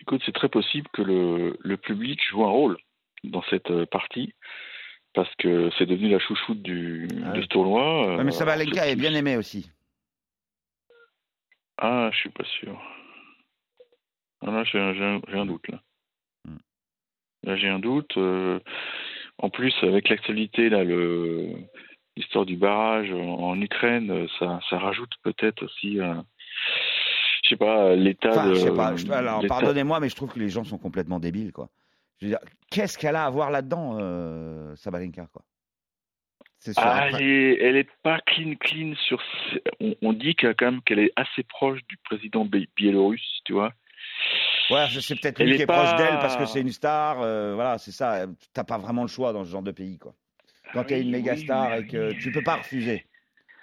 Écoute, 0.00 0.22
c'est 0.26 0.34
très 0.34 0.48
possible 0.48 0.86
que 0.92 1.02
le, 1.02 1.56
le 1.60 1.76
public 1.76 2.20
joue 2.30 2.44
un 2.44 2.50
rôle 2.50 2.76
dans 3.24 3.42
cette 3.50 3.70
euh, 3.70 3.86
partie 3.86 4.34
parce 5.14 5.34
que 5.36 5.70
c'est 5.78 5.86
devenu 5.86 6.08
la 6.10 6.18
chouchoute 6.18 6.62
du, 6.62 7.08
Ah 7.24 7.32
de 7.32 7.38
oui. 7.38 7.42
ce 7.42 7.48
tournoi. 7.48 8.16
Ouais, 8.16 8.24
mais 8.24 8.30
Euh, 8.32 8.36
Sabalenka 8.36 8.82
c'est- 8.82 8.92
est 8.92 8.96
bien 8.96 9.14
aimé 9.14 9.36
aussi. 9.36 9.70
Ah, 11.78 12.10
je 12.12 12.18
suis 12.18 12.30
pas 12.30 12.44
sûr. 12.44 12.80
Ah, 14.40 14.50
là, 14.50 14.64
j'ai 14.64 14.78
un, 14.78 15.46
doute 15.46 15.68
là. 15.68 15.80
Hmm. 16.44 16.56
Là, 17.44 17.56
j'ai 17.56 17.68
un 17.68 17.78
doute. 17.78 18.16
euh, 18.16 18.60
en 19.38 19.50
plus, 19.50 19.72
avec 19.82 20.08
l'actualité 20.08 20.68
là, 20.68 20.82
le 20.84 21.52
l'histoire 22.16 22.44
du 22.46 22.56
barrage 22.56 23.12
en, 23.12 23.16
en 23.50 23.60
Ukraine, 23.60 24.10
euh, 24.10 24.26
ça, 24.40 24.58
ça 24.68 24.78
rajoute 24.78 25.12
peut-être 25.22 25.64
aussi, 25.64 26.00
euh, 26.00 26.14
je 27.44 27.50
sais 27.50 27.56
pas, 27.56 27.94
l'état 27.94 28.30
Enfin, 28.30 28.48
de. 28.48 28.54
je 28.54 28.60
sais 28.60 28.74
pas. 28.74 28.96
je- 28.96 29.08
alors, 29.12 29.44
pardonnez-moi, 29.46 30.00
mais 30.00 30.08
je 30.08 30.16
trouve 30.16 30.32
que 30.32 30.40
les 30.40 30.48
gens 30.48 30.64
sont 30.64 30.78
complètement 30.78 31.20
débiles, 31.20 31.52
quoi. 31.52 31.68
Je 32.20 32.26
veux 32.26 32.30
dire, 32.30 32.40
qu'est-ce 32.70 32.98
qu'elle 32.98 33.16
a 33.16 33.24
à 33.26 33.30
voir 33.30 33.50
là-dedans, 33.50 33.96
euh, 33.98 34.74
Sabalenka, 34.76 35.28
quoi? 35.32 35.42
C'est 36.58 36.74
sûr. 36.74 36.82
Ah, 36.84 37.08
elle 37.08 37.22
est, 37.22 37.62
elle 37.62 37.76
est 37.76 37.88
pas 38.02 38.20
clean 38.20 38.54
clean 38.58 38.94
sur. 38.96 39.22
On, 39.80 39.94
on 40.02 40.12
dit 40.12 40.34
qu'elle, 40.34 40.56
quand 40.56 40.72
même 40.72 40.82
qu'elle 40.82 40.98
est 40.98 41.12
assez 41.14 41.44
proche 41.44 41.80
du 41.88 41.96
président 41.98 42.44
bi- 42.44 42.68
biélorusse, 42.74 43.40
tu 43.44 43.52
vois? 43.52 43.72
Ouais, 44.70 44.86
c'est 45.00 45.14
peut-être 45.20 45.40
lui 45.42 45.52
est 45.52 45.56
qui 45.56 45.62
est 45.62 45.66
pas- 45.66 45.74
proche 45.74 45.94
d'elle 45.94 46.18
parce 46.18 46.36
que 46.36 46.46
c'est 46.46 46.60
une 46.60 46.72
star. 46.72 47.20
euh, 47.22 47.54
voilà, 47.54 47.78
c'est 47.78 47.92
ça. 47.92 48.26
T'as 48.52 48.64
pas 48.64 48.76
vraiment 48.78 49.02
le 49.02 49.08
choix 49.08 49.32
dans 49.32 49.44
ce 49.44 49.50
genre 49.50 49.62
de 49.62 49.70
pays, 49.70 49.98
quoi. 49.98 50.14
Quand 50.74 50.84
t'es 50.84 50.96
Oui, 50.96 51.02
une 51.02 51.10
méga 51.10 51.34
oui, 51.34 51.38
star 51.40 51.72
oui, 51.72 51.78
et 51.78 51.86
que 51.86 52.12
tu 52.12 52.32
peux 52.32 52.42
pas 52.42 52.56
refuser. 52.56 53.06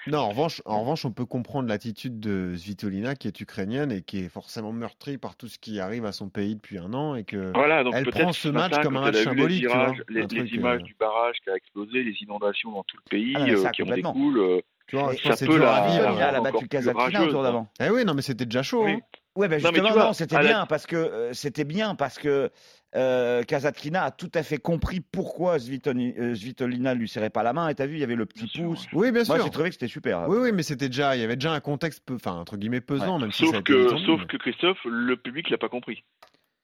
Non, 0.07 0.19
en 0.19 0.29
revanche, 0.29 0.61
en 0.65 0.81
revanche, 0.81 1.03
on 1.05 1.11
peut 1.11 1.25
comprendre 1.25 1.67
l'attitude 1.67 2.19
de 2.19 2.55
Svitolina, 2.55 3.15
qui 3.15 3.27
est 3.27 3.39
ukrainienne 3.41 3.91
et 3.91 4.01
qui 4.01 4.19
est 4.19 4.29
forcément 4.29 4.71
meurtrie 4.71 5.17
par 5.17 5.35
tout 5.35 5.47
ce 5.47 5.57
qui 5.57 5.79
arrive 5.79 6.05
à 6.05 6.11
son 6.11 6.29
pays 6.29 6.55
depuis 6.55 6.77
un 6.77 6.93
an 6.93 7.15
et 7.15 7.23
que 7.23 7.51
Voilà, 7.55 7.83
donc 7.83 7.93
Elle 7.95 8.05
prend 8.05 8.31
ce 8.33 8.49
match 8.49 8.73
comme 8.81 8.97
un 8.97 9.01
match 9.01 9.23
symbolique, 9.23 9.63
Les, 9.63 9.67
tu 9.69 9.75
vois, 9.75 9.85
virages, 9.87 10.03
les, 10.09 10.19
un 10.21 10.27
les 10.27 10.27
truc, 10.27 10.51
images 10.53 10.81
euh, 10.81 10.83
du 10.83 10.95
barrage 10.99 11.35
qui 11.43 11.49
a 11.49 11.55
explosé, 11.55 12.03
les 12.03 12.15
inondations 12.21 12.71
dans 12.71 12.83
tout 12.83 12.97
le 12.97 13.09
pays 13.09 13.33
Ah 13.35 13.39
non, 13.45 13.53
euh, 13.53 13.55
ça, 13.57 13.71
qui 13.71 13.81
en 13.83 13.85
découlent. 13.85 14.39
euh, 14.39 14.61
tu 14.87 14.95
vois, 14.97 15.13
ça 15.15 15.35
peut 15.37 15.45
dur 15.53 15.59
la- 15.63 15.73
à 15.75 15.87
vivre. 15.87 16.03
la- 16.03 16.11
hein. 16.11 16.29
elle 16.29 16.35
a 16.35 16.41
battu 16.41 16.67
Kazakhstina 16.67 17.01
au 17.19 17.21
rageuse, 17.21 17.31
tour 17.31 17.39
hein. 17.39 17.43
d'avant. 17.43 17.67
Eh 17.79 17.89
oui, 17.89 18.05
non, 18.05 18.13
mais 18.13 18.21
c'était 18.21 18.45
déjà 18.45 18.61
chaud. 18.61 18.83
Oui. 18.85 18.91
hein. 18.91 18.99
Ouais, 19.35 19.49
ben 19.49 19.61
Non, 19.61 19.71
mais 19.73 19.79
tu 19.79 19.85
justement, 19.85 20.05
non, 20.05 20.13
c'était 20.13 20.35
à 20.37 20.41
la- 20.43 20.49
bien 20.49 20.65
parce 20.67 20.85
que 20.87 20.95
euh, 20.95 21.33
c'était 21.33 21.65
bien 21.65 21.95
parce 21.95 22.17
que 22.17 22.51
euh, 22.95 23.43
Kazatkina 23.43 24.03
a 24.03 24.11
tout 24.11 24.31
à 24.33 24.43
fait 24.43 24.57
compris 24.57 24.99
pourquoi 25.01 25.57
Svitoni- 25.57 26.13
euh, 26.17 26.33
Svitolina 26.35 26.93
lui 26.93 27.07
serrait 27.09 27.29
pas 27.29 27.43
la 27.43 27.53
main. 27.53 27.67
Et 27.69 27.75
t'as 27.75 27.85
vu, 27.85 27.95
il 27.95 27.99
y 27.99 28.03
avait 28.03 28.15
le 28.15 28.25
petit 28.25 28.45
Bien 28.45 28.47
sûr, 28.53 28.63
pouce. 28.69 28.87
Oui, 28.93 29.11
bien 29.11 29.23
Moi, 29.27 29.35
sûr. 29.35 29.43
j'ai 29.45 29.51
trouvé 29.51 29.69
que 29.69 29.73
c'était 29.75 29.87
super. 29.87 30.27
Oui, 30.29 30.37
oui, 30.41 30.51
mais 30.53 30.63
c'était 30.63 30.87
déjà, 30.87 31.15
il 31.15 31.21
y 31.21 31.23
avait 31.25 31.35
déjà 31.35 31.51
un 31.53 31.59
contexte, 31.59 32.03
peu- 32.05 32.15
enfin 32.15 32.33
entre 32.33 32.57
guillemets 32.57 32.81
pesant, 32.81 33.19
même 33.19 33.31
si 33.31 33.43
ça 33.43 33.49
a 33.49 33.51
Sauf 33.51 33.59
été 33.61 33.73
que, 33.73 33.89
sauf 33.89 34.19
mais- 34.21 34.25
que 34.27 34.37
Christophe, 34.37 34.79
le 34.85 35.17
public 35.17 35.49
l'a 35.49 35.57
pas 35.57 35.69
compris 35.69 36.03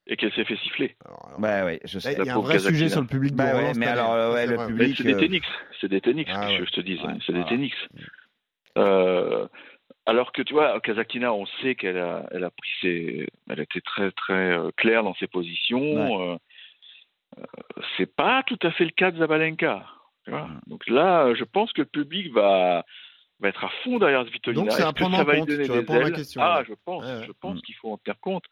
et 0.07 0.15
qu'elle 0.17 0.31
s'est 0.33 0.45
fait 0.45 0.57
siffler. 0.57 0.95
Alors, 1.05 1.25
alors, 1.27 1.39
Bah 1.39 1.65
ouais, 1.65 1.79
je 1.85 1.99
sais. 1.99 2.15
il 2.19 2.25
y 2.25 2.29
a 2.29 2.35
un 2.35 2.39
vrai 2.39 2.59
sujet 2.59 2.89
sur 2.89 3.01
le 3.01 3.07
public. 3.07 3.35
Bah 3.35 3.55
ouais, 3.55 3.73
mais 3.75 3.85
alors, 3.87 4.33
ouais, 4.33 4.47
le 4.47 4.55
vrai. 4.55 4.67
public- 4.67 4.95
c'est 4.97 5.03
des 5.03 5.13
euh, 5.13 5.19
tenix, 5.19 5.45
c'est 5.79 5.87
des 5.89 6.01
tenix 6.01 6.29
Ah 6.33 6.47
que 6.47 6.53
je, 6.55 6.59
ouais. 6.61 6.65
je 6.67 6.71
te 6.71 6.81
dis, 6.81 6.95
Ouais, 7.03 7.13
c'est 7.25 7.33
des 7.33 7.43
tenix. 7.45 7.75
Euh, 8.77 9.47
alors 10.05 10.31
que 10.31 10.41
tu 10.41 10.53
vois, 10.53 10.79
Kazakhina, 10.81 11.33
on 11.33 11.45
sait 11.61 11.75
qu'elle 11.75 11.97
a, 11.97 12.25
elle 12.31 12.43
a 12.43 12.49
pris 12.51 12.69
ses, 12.81 13.27
elle 13.49 13.59
été 13.59 13.81
très 13.81 14.11
très 14.11 14.33
euh, 14.57 14.71
claire 14.77 15.03
dans 15.03 15.13
ses 15.15 15.27
positions. 15.27 16.21
Euh, 16.31 16.35
euh, 17.37 17.43
c'est 17.97 18.13
pas 18.13 18.43
tout 18.43 18.59
à 18.63 18.71
fait 18.71 18.85
le 18.85 18.91
cas 18.91 19.11
de 19.11 19.17
Zabalenka. 19.19 19.85
tu 20.25 20.31
vois. 20.31 20.49
Donc 20.67 20.87
là, 20.87 21.33
je 21.35 21.43
pense 21.43 21.71
que 21.73 21.81
le 21.81 21.87
public 21.87 22.33
va 22.33 22.83
va 23.39 23.49
être 23.49 23.63
à 23.63 23.69
fond 23.83 23.97
derrière 23.97 24.23
Svitolina. 24.27 24.61
Donc, 24.63 24.71
c'est 24.71 24.83
prendre 24.95 25.15
ça 25.15 25.21
en 25.23 25.25
va 25.25 25.33
lui 25.33 25.39
compte, 25.39 25.49
tu 25.49 25.71
réponds 25.71 26.05
à 26.05 26.11
question, 26.11 26.41
Ah, 26.43 26.59
ouais. 26.59 26.65
je 26.67 26.73
pense, 26.85 27.03
Ouais, 27.03 27.11
ouais. 27.21 27.23
je 27.25 27.31
pense 27.31 27.57
Mm. 27.57 27.61
qu'il 27.61 27.75
faut 27.75 27.91
en 27.91 27.97
tenir 27.97 28.19
compte. 28.19 28.43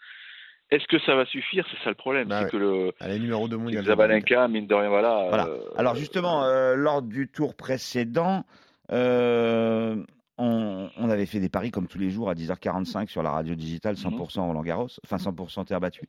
Est-ce 0.72 0.86
que 0.88 0.98
ça 1.00 1.16
va 1.16 1.26
suffire? 1.28 1.66
C'est 1.72 1.84
ça 1.84 1.90
le 1.90 1.96
problème, 1.96 2.28
Bah 2.28 2.40
c'est 2.40 2.46
ouais. 2.46 2.50
que 2.52 2.58
le 2.58 2.92
Elle 3.00 3.12
est 3.12 3.20
numéro 3.20 3.48
2 3.48 3.58
mondial. 3.58 3.86
Zabalenka, 3.86 4.48
mine 4.48 4.66
de 4.68 4.74
rien, 4.76 4.90
voilà. 4.90 5.26
Voilà. 5.30 5.46
euh, 5.48 5.60
Alors 5.78 5.96
justement, 5.96 6.44
euh, 6.44 6.76
lors 6.76 7.02
du 7.04 7.28
tour 7.28 7.56
précédent, 7.56 8.46
euh, 8.92 9.96
on, 10.40 10.90
on 10.96 11.10
avait 11.10 11.26
fait 11.26 11.40
des 11.40 11.50
paris 11.50 11.70
comme 11.70 11.88
tous 11.88 12.00
les 12.00 12.10
jours 12.10 12.30
à 12.30 12.34
10h45 12.34 13.10
sur 13.10 13.22
la 13.22 13.32
radio 13.32 13.56
digitale, 13.56 13.96
100% 13.96 14.40
Roland 14.40 14.64
Garros, 14.64 14.88
enfin 15.04 15.18
100% 15.18 15.66
terre 15.66 15.82
battue. 15.82 16.08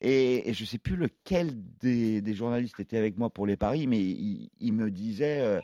Et, 0.00 0.48
et 0.48 0.52
je 0.52 0.64
sais 0.64 0.78
plus 0.78 0.96
lequel 0.96 1.54
des, 1.80 2.20
des 2.20 2.34
journalistes 2.34 2.78
était 2.78 2.98
avec 2.98 3.16
moi 3.16 3.30
pour 3.30 3.46
les 3.46 3.56
paris, 3.56 3.86
mais 3.86 4.00
il, 4.00 4.50
il 4.60 4.72
me 4.74 4.90
disait 4.90 5.40
euh, 5.40 5.60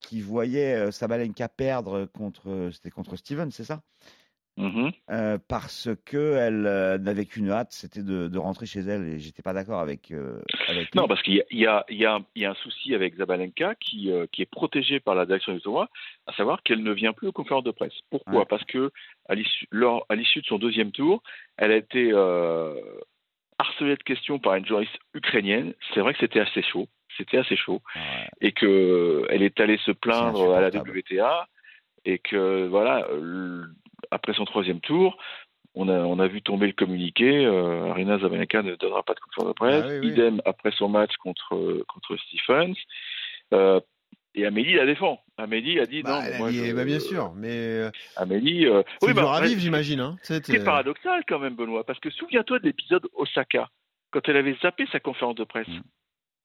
qu'il 0.00 0.22
voyait 0.22 0.74
euh, 0.74 0.90
Sabalenka 0.92 1.48
perdre 1.48 2.06
contre, 2.06 2.70
c'était 2.72 2.90
contre 2.90 3.16
Steven, 3.16 3.50
c'est 3.50 3.64
ça? 3.64 3.82
Mhm. 4.56 4.92
Euh, 5.10 5.38
parce 5.48 5.88
que 6.04 6.34
elle 6.36 6.66
euh, 6.66 6.98
n'avait 6.98 7.26
qu'une 7.26 7.50
hâte, 7.50 7.72
c'était 7.72 8.02
de, 8.02 8.28
de 8.28 8.38
rentrer 8.38 8.66
chez 8.66 8.80
elle, 8.80 9.06
et 9.08 9.18
j'étais 9.18 9.42
pas 9.42 9.52
d'accord 9.52 9.80
avec. 9.80 10.10
euh, 10.10 10.40
avec. 10.68 10.94
Non, 10.94 11.06
parce 11.08 11.22
qu'il 11.22 11.34
y 11.34 11.66
a, 11.66 11.84
y, 11.88 12.04
y, 12.04 12.40
y 12.40 12.44
un 12.44 12.54
souci 12.54 12.94
avec 12.94 13.16
Zabalenka 13.16 13.74
qui, 13.76 14.10
euh, 14.10 14.26
qui 14.30 14.42
est 14.42 14.50
protégé 14.50 15.00
par 15.00 15.14
la 15.14 15.26
direction 15.26 15.52
du 15.52 15.60
tournoi, 15.60 15.88
à 16.26 16.32
savoir 16.34 16.62
qu'elle 16.62 16.82
ne 16.82 16.92
vient 16.92 17.12
plus 17.12 17.28
aux 17.28 17.32
conférences 17.32 17.64
de 17.64 17.70
presse. 17.70 17.94
Pourquoi? 18.10 18.40
Ouais. 18.40 18.46
Parce 18.48 18.64
que 18.64 18.90
à 19.28 19.34
l'issue 19.34 20.40
de 20.40 20.46
son 20.46 20.58
deuxième 20.58 20.92
tour, 20.92 21.22
elle 21.56 21.72
a 21.72 21.76
été 21.76 22.10
euh, 22.12 22.74
harcelée 23.58 23.96
de 23.96 24.02
questions 24.02 24.38
par 24.38 24.54
une 24.54 24.66
journaliste 24.66 24.98
ukrainienne. 25.14 25.74
C'est 25.92 26.00
vrai 26.00 26.12
que 26.12 26.20
c'était 26.20 26.40
assez 26.40 26.62
chaud. 26.62 26.88
C'était 27.16 27.38
assez 27.38 27.56
chaud. 27.56 27.80
Ouais. 27.94 28.28
Et 28.40 28.52
que 28.52 29.26
elle 29.30 29.42
est 29.42 29.58
allée 29.60 29.78
se 29.78 29.92
plaindre 29.92 30.54
à 30.54 30.60
la. 30.60 30.68
WTA. 30.68 31.48
Et 32.06 32.18
que, 32.18 32.66
voilà, 32.66 33.08
après 34.14 34.32
son 34.34 34.44
troisième 34.44 34.80
tour, 34.80 35.16
on 35.74 35.88
a, 35.88 35.98
on 35.98 36.18
a 36.20 36.28
vu 36.28 36.40
tomber 36.40 36.66
le 36.68 36.72
communiqué. 36.72 37.44
Euh, 37.44 37.90
Arina 37.90 38.18
Zabalenka 38.18 38.62
ne 38.62 38.76
donnera 38.76 39.02
pas 39.02 39.14
de 39.14 39.20
conférence 39.20 39.48
de 39.48 39.54
presse. 39.54 39.84
Ah 39.84 39.88
oui, 39.90 39.98
oui. 40.00 40.08
Idem 40.12 40.40
après 40.44 40.70
son 40.70 40.88
match 40.88 41.14
contre, 41.16 41.82
contre 41.88 42.16
Stephens. 42.16 42.74
Euh, 43.52 43.80
et 44.36 44.46
Amélie 44.46 44.74
la 44.74 44.86
défend. 44.86 45.20
Amélie 45.36 45.78
a 45.80 45.86
dit 45.86 46.02
Bah, 46.02 46.10
non. 46.20 46.22
elle 46.26 46.34
a 46.34 46.38
moi, 46.38 46.50
dit, 46.50 46.64
je- 46.64 46.72
bah, 46.74 46.84
bien 46.84 47.00
sûr, 47.00 47.32
mais 47.36 47.50
euh, 47.50 47.90
Amélie. 48.16 48.66
euh, 48.66 48.82
c'est 49.00 49.08
oui, 49.08 49.14
bah, 49.14 49.40
vivre, 49.42 49.60
j'imagine. 49.60 50.00
Hein. 50.00 50.16
C'est 50.22 50.64
paradoxal 50.64 51.22
quand 51.28 51.38
même, 51.40 51.54
Benoît, 51.56 51.84
parce 51.84 51.98
que 52.00 52.10
souviens-toi 52.10 52.58
de 52.60 52.64
l'épisode 52.66 53.06
Osaka, 53.14 53.68
quand 54.12 54.28
elle 54.28 54.36
avait 54.36 54.56
zappé 54.62 54.86
sa 54.92 55.00
conférence 55.00 55.34
de 55.36 55.44
presse. 55.44 55.68
Mm. 55.68 55.80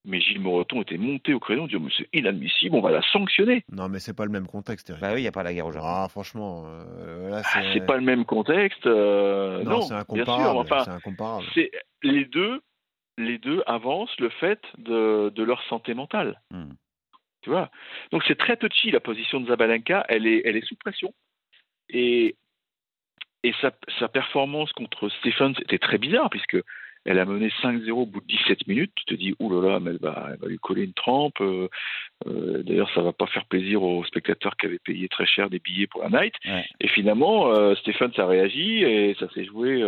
Mais 0.10 0.20
Gilles 0.20 0.42
Moreton 0.42 0.82
était 0.82 0.98
monté 0.98 1.34
au 1.34 1.40
créneau 1.40 1.64
en 1.64 1.68
disant 1.68 1.80
mais 1.82 1.92
c'est 1.98 2.10
inadmissible, 2.14 2.76
on 2.76 2.82
va 2.82 2.92
la 2.92 3.02
sanctionner. 3.12 3.64
Non, 3.72 3.88
mais 3.90 4.00
c'est 4.00 4.16
pas 4.16 4.26
le 4.26 4.32
même 4.32 4.48
contexte, 4.48 4.90
Eric. 4.90 5.02
Bah 5.02 5.12
oui, 5.14 5.20
il 5.20 5.22
n'y 5.22 5.28
a 5.28 5.32
pas 5.32 5.44
la 5.44 5.54
guerre 5.54 5.68
au 5.68 5.72
Japon. 5.72 5.86
Ah, 5.88 6.08
franchement, 6.10 6.64
euh, 6.68 7.30
là, 7.30 7.42
Ah, 7.46 7.62
c'est. 7.64 7.74
c'est 7.74 7.86
pas 7.86 7.96
le 7.96 8.04
même 8.04 8.26
contexte. 8.26 8.86
euh, 8.88 9.64
Non, 9.64 9.72
non, 9.72 9.82
c'est 9.82 9.94
bien 10.14 10.26
sûr. 10.26 10.34
incomparable. 10.34 10.60
Enfin, 10.60 10.84
c'est 10.84 10.92
incomparable. 10.92 11.46
c'est 11.54 11.72
les 12.04 12.26
deux, 12.26 12.62
les 13.18 13.38
deux 13.38 13.62
avancent 13.68 14.20
le 14.20 14.30
fait 14.30 14.60
de, 14.78 15.30
de 15.36 15.44
leur 15.44 15.62
santé 15.70 15.94
mentale. 15.94 16.42
Hmm. 16.52 16.72
Tu 17.42 17.50
vois? 17.52 17.70
Donc 18.12 18.24
c'est 18.28 18.38
très 18.38 18.58
touchy 18.58 18.92
la 18.92 19.00
position 19.00 19.40
de 19.40 19.48
Zabalenka. 19.48 20.06
Elle 20.10 20.28
est, 20.28 20.42
elle 20.44 20.58
est 20.58 20.66
sous 20.66 20.76
pression 20.76 21.14
et 21.90 22.36
et 23.44 23.54
sa, 23.62 23.72
sa 24.00 24.10
performance 24.10 24.74
contre 24.74 25.08
Stephens 25.08 25.54
était 25.62 25.78
très 25.80 25.98
bizarre 25.98 26.30
puisque 26.30 26.58
elle 27.10 27.18
a 27.20 27.26
mené 27.26 27.50
5-0 27.62 27.90
au 27.92 28.06
bout 28.06 28.22
de 28.22 28.28
17 28.28 28.68
minutes. 28.68 28.92
Tu 28.96 29.06
te 29.06 29.14
dis, 29.16 29.36
là, 29.40 29.80
mais 29.80 29.92
elle 29.92 29.98
va, 30.00 30.30
elle 30.32 30.40
va 30.40 30.48
lui 30.48 30.60
coller 30.60 30.84
une 30.84 30.94
trempe. 30.94 31.42
Euh, 31.42 31.68
euh, 32.28 32.62
D'ailleurs, 32.64 32.90
ça 32.94 33.02
va 33.02 33.14
pas 33.14 33.26
faire 33.28 33.46
plaisir 33.46 33.82
aux 33.82 34.04
spectateurs 34.06 34.56
qui 34.58 34.68
avaient 34.68 34.78
payé 34.80 35.10
très 35.10 35.26
cher 35.26 35.50
des 35.50 35.58
billets 35.60 35.88
pour 35.88 36.04
la 36.04 36.10
night. 36.22 36.36
Ouais. 36.46 36.66
Et 36.80 36.88
finalement, 36.88 37.52
euh, 37.52 37.74
Stephens 37.76 38.12
a 38.18 38.26
réagi 38.28 38.84
et 38.84 39.16
ça 39.20 39.28
s'est 39.34 39.46
joué. 39.46 39.84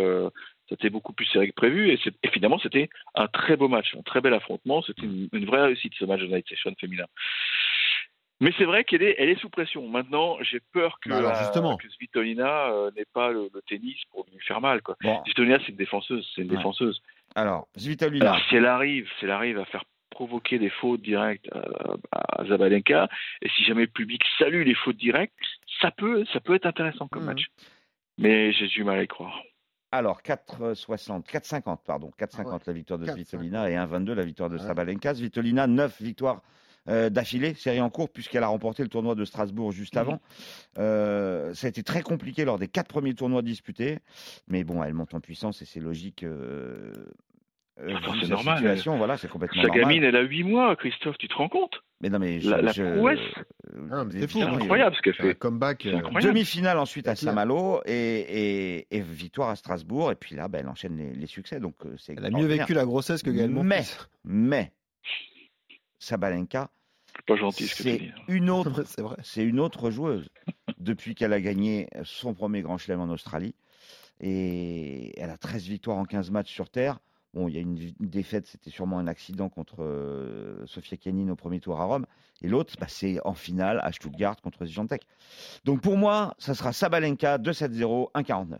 C'était 0.68 0.90
beaucoup 0.90 1.12
plus 1.12 1.26
serré 1.26 1.48
que 1.48 1.54
prévu 1.54 1.90
et, 1.90 1.98
finalement 2.32 2.58
c'était 2.58 2.88
un 3.14 3.26
très 3.26 3.56
beau 3.56 3.68
match, 3.68 3.94
un 3.94 4.02
très 4.02 4.20
bel 4.20 4.32
affrontement. 4.32 4.80
C'était 4.82 5.02
une, 5.02 5.28
une 5.32 5.44
vraie 5.44 5.62
réussite 5.62 5.92
ce 5.98 6.04
match 6.06 6.20
de 6.20 6.26
Night 6.26 6.48
Session 6.48 6.72
féminin. 6.80 7.04
Mais 8.40 8.52
c'est 8.58 8.64
vrai 8.64 8.82
qu'elle 8.82 9.02
est, 9.04 9.14
elle 9.18 9.28
est 9.28 9.38
sous 9.40 9.50
pression. 9.50 9.86
Maintenant, 9.86 10.36
j'ai 10.40 10.58
peur 10.72 10.98
que, 11.00 11.10
Bah 11.10 11.18
alors, 11.18 11.30
euh, 11.30 11.38
justement. 11.44 11.76
que 11.76 11.88
Svitolina 11.90 12.70
euh, 12.72 12.90
n'ait 12.96 13.04
pas 13.14 13.30
le, 13.30 13.48
le 13.54 13.62
tennis 13.68 13.96
pour 14.10 14.26
lui 14.32 14.40
faire 14.40 14.60
mal. 14.60 14.82
Quoi. 14.82 14.96
Bon, 15.00 15.22
Svitolina, 15.26 15.58
c'est 15.60 15.68
une 15.68 15.76
défenseuse. 15.76 16.28
C'est 16.34 16.42
une 16.42 16.50
Ouais. 16.50 16.56
défenseuse. 16.56 17.00
Alors. 17.34 17.68
Alors, 18.20 18.40
si 18.48 18.56
elle 18.56 18.66
arrive, 18.66 19.08
si 19.18 19.24
elle 19.24 19.30
arrive 19.30 19.58
à 19.58 19.64
faire 19.66 19.84
provoquer 20.10 20.58
des 20.58 20.68
fautes 20.70 21.00
directes 21.02 21.48
à, 21.52 22.40
à 22.40 22.44
Zabalenka, 22.46 23.08
et 23.40 23.48
si 23.50 23.64
jamais 23.64 23.82
le 23.82 23.86
public 23.88 24.22
salue 24.38 24.62
les 24.64 24.74
fautes 24.74 24.96
directes, 24.96 25.32
ça 25.80 25.90
peut, 25.90 26.24
ça 26.32 26.40
peut 26.40 26.54
être 26.54 26.66
intéressant 26.66 27.08
comme 27.08 27.22
Mhm. 27.22 27.28
match. 27.28 27.46
Mais 28.18 28.52
j'ai 28.52 28.68
du 28.68 28.84
mal 28.84 28.98
à 28.98 29.02
y 29.02 29.08
croire. 29.08 29.40
Alors, 29.90 30.22
4,60, 30.22 31.26
4,50, 31.26 31.80
pardon. 31.84 32.10
4,50 32.18 32.66
la 32.66 32.72
victoire 32.72 32.98
de 32.98 33.06
4,50. 33.06 33.14
Svitolina 33.14 33.70
et 33.70 33.74
1,22 33.76 34.14
la 34.14 34.24
victoire 34.24 34.50
de 34.50 34.56
Ouais. 34.58 34.62
Sabalenka. 34.62 35.14
Svitolina, 35.14 35.66
9 35.66 36.00
victoires 36.00 36.42
euh, 36.88 37.10
d'affilée, 37.10 37.54
série 37.54 37.80
en 37.80 37.90
cours, 37.90 38.10
puisqu'elle 38.10 38.42
a 38.42 38.48
remporté 38.48 38.82
le 38.82 38.88
tournoi 38.88 39.14
de 39.14 39.24
Strasbourg 39.24 39.70
juste 39.72 39.96
avant. 39.96 40.20
Euh, 40.78 41.54
ça 41.54 41.66
a 41.66 41.70
été 41.70 41.82
très 41.82 42.02
compliqué 42.02 42.44
lors 42.44 42.58
des 42.58 42.68
quatre 42.68 42.88
premiers 42.88 43.14
tournois 43.14 43.42
disputés. 43.42 43.98
Mais 44.48 44.64
bon, 44.64 44.82
elle 44.82 44.94
monte 44.94 45.14
en 45.14 45.20
puissance 45.20 45.62
et 45.62 45.64
c'est 45.64 45.80
logique. 45.80 46.22
Euh, 46.24 46.92
euh, 47.80 47.96
Attends, 47.96 48.12
vu 48.12 48.20
c'est 48.22 48.28
normal, 48.28 48.58
situation, 48.58 48.98
voilà, 48.98 49.16
c'est 49.16 49.28
complètement 49.28 49.62
Sa 49.62 49.68
normal. 49.68 49.84
gamine, 49.84 50.04
elle 50.04 50.16
a 50.16 50.20
8 50.22 50.42
mois, 50.44 50.76
Christophe, 50.76 51.16
tu 51.18 51.26
te 51.28 51.34
rends 51.34 51.48
compte? 51.48 51.82
Mais 52.02 52.10
non, 52.10 52.18
mais 52.18 52.40
je, 52.40 52.50
La- 52.50 52.60
la 52.60 52.72
je- 52.72 52.96
prouesse. 52.96 53.18
Ah, 53.90 54.04
c'est 54.10 54.28
fou, 54.30 54.42
a- 54.42 54.46
incroyable 54.50 54.94
ce 54.96 55.00
qu'elle 55.02 55.14
C'est 55.16 55.22
un 55.22 55.26
fait. 55.28 55.34
comeback. 55.36 55.86
Euh. 55.86 56.00
Demi-finale 56.20 56.78
ensuite 56.78 57.06
à. 57.08 57.14
Saint-Malo 57.14 57.80
et, 57.86 57.94
et- 57.94 58.86
et 58.96 59.00
victoire 59.00 59.48
à 59.50 59.56
Strasbourg. 59.56 60.10
Et 60.12 60.16
puis 60.16 60.34
là, 60.34 60.48
ben, 60.48 60.58
elle 60.58 60.68
enchaîne 60.68 60.96
les, 60.98 61.12
les 61.14 61.26
succès. 61.26 61.60
Donc, 61.60 61.76
c'est 61.96 62.14
Elle 62.18 62.26
a 62.26 62.30
mieux 62.30 62.46
vécu 62.46 62.74
la 62.74 62.84
grossesse 62.84 63.22
que 63.22 63.30
Gaël. 63.30 63.50
Mais 64.24 64.72
Sabalenka, 66.02 66.70
C'est 67.14 67.24
pas 67.26 67.36
gentil 67.36 67.68
ce 67.68 67.76
que 67.76 67.82
tu 67.84 67.90
c'est 67.90 67.98
dis. 67.98 68.12
une 68.28 68.50
autre, 68.50 68.82
C'est 68.86 69.02
vrai. 69.02 69.16
c'est 69.22 69.44
une 69.44 69.60
autre 69.60 69.90
joueuse 69.90 70.28
depuis 70.78 71.14
qu'elle 71.14 71.32
a 71.32 71.40
gagné 71.40 71.88
son 72.02 72.34
premier 72.34 72.60
Grand 72.62 72.76
Chelem 72.78 73.00
en 73.00 73.08
Australie. 73.10 73.54
Et 74.20 75.18
elle 75.20 75.30
a 75.30 75.36
13 75.38 75.64
victoires 75.64 75.96
en 75.96 76.04
15 76.04 76.30
matchs 76.30 76.50
sur 76.52 76.68
terre. 76.70 76.98
Bon, 77.34 77.48
il 77.48 77.54
y 77.54 77.58
a 77.58 77.60
une, 77.60 77.78
une 77.78 77.94
défaite, 78.08 78.46
c'était 78.46 78.70
sûrement 78.70 78.98
un 78.98 79.06
accident 79.06 79.48
contre 79.48 79.76
euh, 79.82 80.66
Sofia 80.66 80.98
Kenin 80.98 81.30
au 81.30 81.36
premier 81.36 81.60
tour 81.60 81.80
à 81.80 81.84
Rome. 81.84 82.04
Et 82.42 82.48
l'autre, 82.48 82.74
bah, 82.78 82.86
c'est 82.88 83.18
en 83.24 83.32
finale 83.34 83.80
à 83.82 83.90
Stuttgart 83.92 84.36
contre 84.42 84.66
Zvijantek. 84.66 85.06
Donc 85.64 85.80
pour 85.80 85.96
moi, 85.96 86.34
ça 86.38 86.54
sera 86.54 86.72
Sabalenka 86.72 87.38
2-7-0, 87.38 88.12
1-49. 88.12 88.58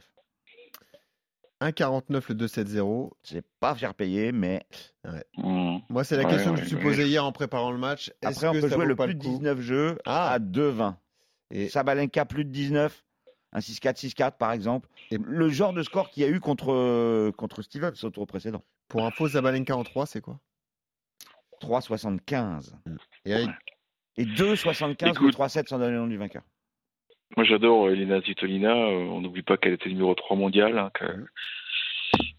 1,49 1.71 2.25
le 2.29 2.35
2-7-0. 2.35 3.11
C'est 3.23 3.45
pas 3.61 3.75
faire 3.75 3.95
payer, 3.95 4.33
mais 4.33 4.67
Mmh. 5.37 5.79
Moi, 5.89 6.05
c'est 6.05 6.17
la 6.17 6.25
Ouais, 6.25 6.31
question 6.31 6.53
que 6.53 6.59
je 6.59 6.63
me 6.63 6.69
suis 6.69 6.77
posée 6.77 7.07
hier 7.07 7.25
en 7.25 7.33
préparant 7.33 7.71
le 7.73 7.79
match. 7.79 8.11
Est-ce 8.23 8.39
après 8.39 8.49
on 8.49 8.53
que 8.53 8.61
peut 8.61 8.69
ça 8.69 8.75
jouer 8.77 8.87
le 8.87 8.97
plus 8.97 9.15
de 9.15 9.23
coup 9.23 9.29
19 9.29 9.61
jeux 9.61 9.99
Ah. 10.05 10.33
à 10.33 10.39
2-20. 10.39 10.97
Et- 11.51 11.69
Sabalenka 11.69 12.25
plus 12.25 12.45
de 12.45 12.51
19, 12.51 13.05
un 13.53 13.61
6-4, 13.61 13.99
6-4 13.99 14.37
par 14.39 14.53
exemple. 14.53 14.89
Et- 15.11 15.19
Le 15.19 15.49
genre 15.51 15.73
de 15.73 15.83
score 15.83 16.11
qu'il 16.11 16.23
y 16.23 16.27
a 16.27 16.29
eu 16.29 16.41
contre, 16.41 17.31
contre 17.33 17.63
Stevens 17.63 17.93
au 18.05 18.11
tour 18.11 18.27
précédent. 18.27 18.63
Pour 18.89 19.05
info, 19.05 19.29
Zabalenka 19.29 19.77
en 19.77 19.85
3, 19.85 20.07
c'est 20.07 20.21
quoi? 20.21 20.39
3,75. 21.61 22.75
Et 23.25 23.31
Eric, 23.31 23.51
Et 24.19 24.25
2,75 24.27 25.09
ou 25.21 25.29
Écoute. 25.29 25.33
3,7 25.35 25.69
sans 25.69 25.79
donner 25.79 25.93
le 25.93 25.99
nom 25.99 26.07
du 26.07 26.17
vainqueur. 26.19 26.43
Moi, 27.37 27.45
j'adore 27.45 27.87
euh, 27.87 27.93
Elina 27.93 28.21
Svitolina. 28.23 28.75
euh, 28.75 29.05
On 29.11 29.21
n'oublie 29.21 29.43
pas 29.43 29.57
qu'elle 29.57 29.73
était 29.75 29.89
numéro 29.89 30.15
3 30.15 30.37
mondial. 30.37 30.79
hein, 30.79 30.91
que- 30.95 31.05
Mhm. 31.05 31.27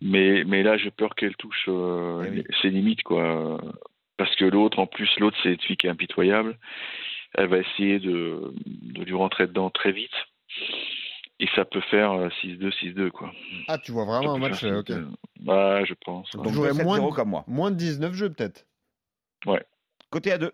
mais, 0.01 0.43
mais 0.45 0.63
là, 0.63 0.77
j'ai 0.77 0.91
peur 0.91 1.15
qu'elle 1.15 1.35
touche 1.35 1.65
euh, 1.67 2.23
Eh 2.27 2.29
oui. 2.29 2.43
ses 2.61 2.69
limites. 2.69 3.03
quoi. 3.03 3.59
Parce 4.17 4.35
que 4.35 4.45
l'autre, 4.45 4.79
en 4.79 4.85
plus, 4.87 5.09
l'autre, 5.19 5.37
c'est 5.43 5.53
une 5.53 5.59
fille 5.61 5.77
qui 5.77 5.87
est 5.87 5.89
impitoyable. 5.89 6.57
Elle 7.35 7.47
va 7.47 7.57
essayer 7.57 7.99
de, 7.99 8.53
de 8.65 9.03
lui 9.03 9.13
rentrer 9.15 9.47
dedans 9.47 9.69
très 9.71 9.91
vite. 9.91 10.11
Et 11.39 11.47
ça 11.55 11.65
peut 11.65 11.81
faire 11.81 12.11
euh, 12.11 12.29
6-2, 12.43 12.69
6-2. 12.79 13.09
Quoi. 13.09 13.31
ah, 13.67 13.79
tu 13.79 13.91
vois 13.91 14.05
vraiment 14.05 14.35
un 14.35 14.37
match. 14.37 14.59
faire 14.59 14.77
ok. 14.77 14.87
6-2. 14.89 15.07
Ouais, 15.47 15.83
je 15.87 15.93
pense. 16.05 16.29
Donc, 16.35 16.45
ouais. 16.45 16.51
2,7-0 16.69 16.83
moins 16.83 17.09
de- 17.09 17.15
comme 17.15 17.29
moi. 17.29 17.43
Moins 17.47 17.71
de 17.71 17.75
19 17.75 18.13
jeux, 18.13 18.29
peut-être. 18.31 18.65
Côté 20.11 20.31
à 20.31 20.37
2. 20.37 20.51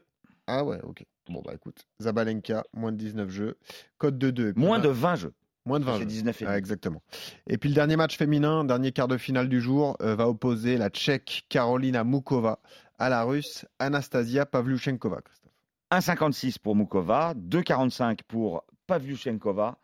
Ah 0.47 0.63
ouais, 0.63 0.77
ok. 0.83 1.03
Bon, 1.29 1.41
bah 1.45 1.53
écoute, 1.53 1.85
Zabalenka, 2.01 2.63
moins 2.73 2.91
de 2.91 2.97
19 2.97 3.29
jeux. 3.29 3.57
Code 3.97 4.17
de 4.17 4.31
2. 4.31 4.53
Moins 4.55 4.79
de 4.79 4.89
20 4.89 5.15
jeux. 5.15 5.33
Moins 5.65 5.79
de 5.79 5.85
20 5.85 5.93
C'est 5.93 5.99
jeux. 5.99 6.05
19 6.05 6.41
et 6.41 6.45
Ah, 6.47 6.57
exactement. 6.57 7.03
Et 7.47 7.57
puis 7.57 7.69
le 7.69 7.75
dernier 7.75 7.95
match 7.95 8.17
féminin, 8.17 8.63
dernier 8.65 8.91
quart 8.91 9.07
de 9.07 9.17
finale 9.17 9.47
du 9.47 9.61
jour, 9.61 9.95
euh, 10.01 10.15
va 10.15 10.27
opposer 10.27 10.77
la 10.77 10.89
Tchèque 10.89 11.45
Karolina 11.49 12.03
Mukova 12.03 12.59
à 12.97 13.09
la 13.09 13.23
Russe 13.23 13.65
Anastasia 13.77 14.45
Pavlyuchenkova. 14.45 15.21
Christophe. 15.21 15.51
1,56 15.91 16.57
pour 16.59 16.75
Mukova, 16.75 17.33
2,45 17.35 18.19
pour 18.27 18.63
Pavlyuchenkova. 18.87 19.77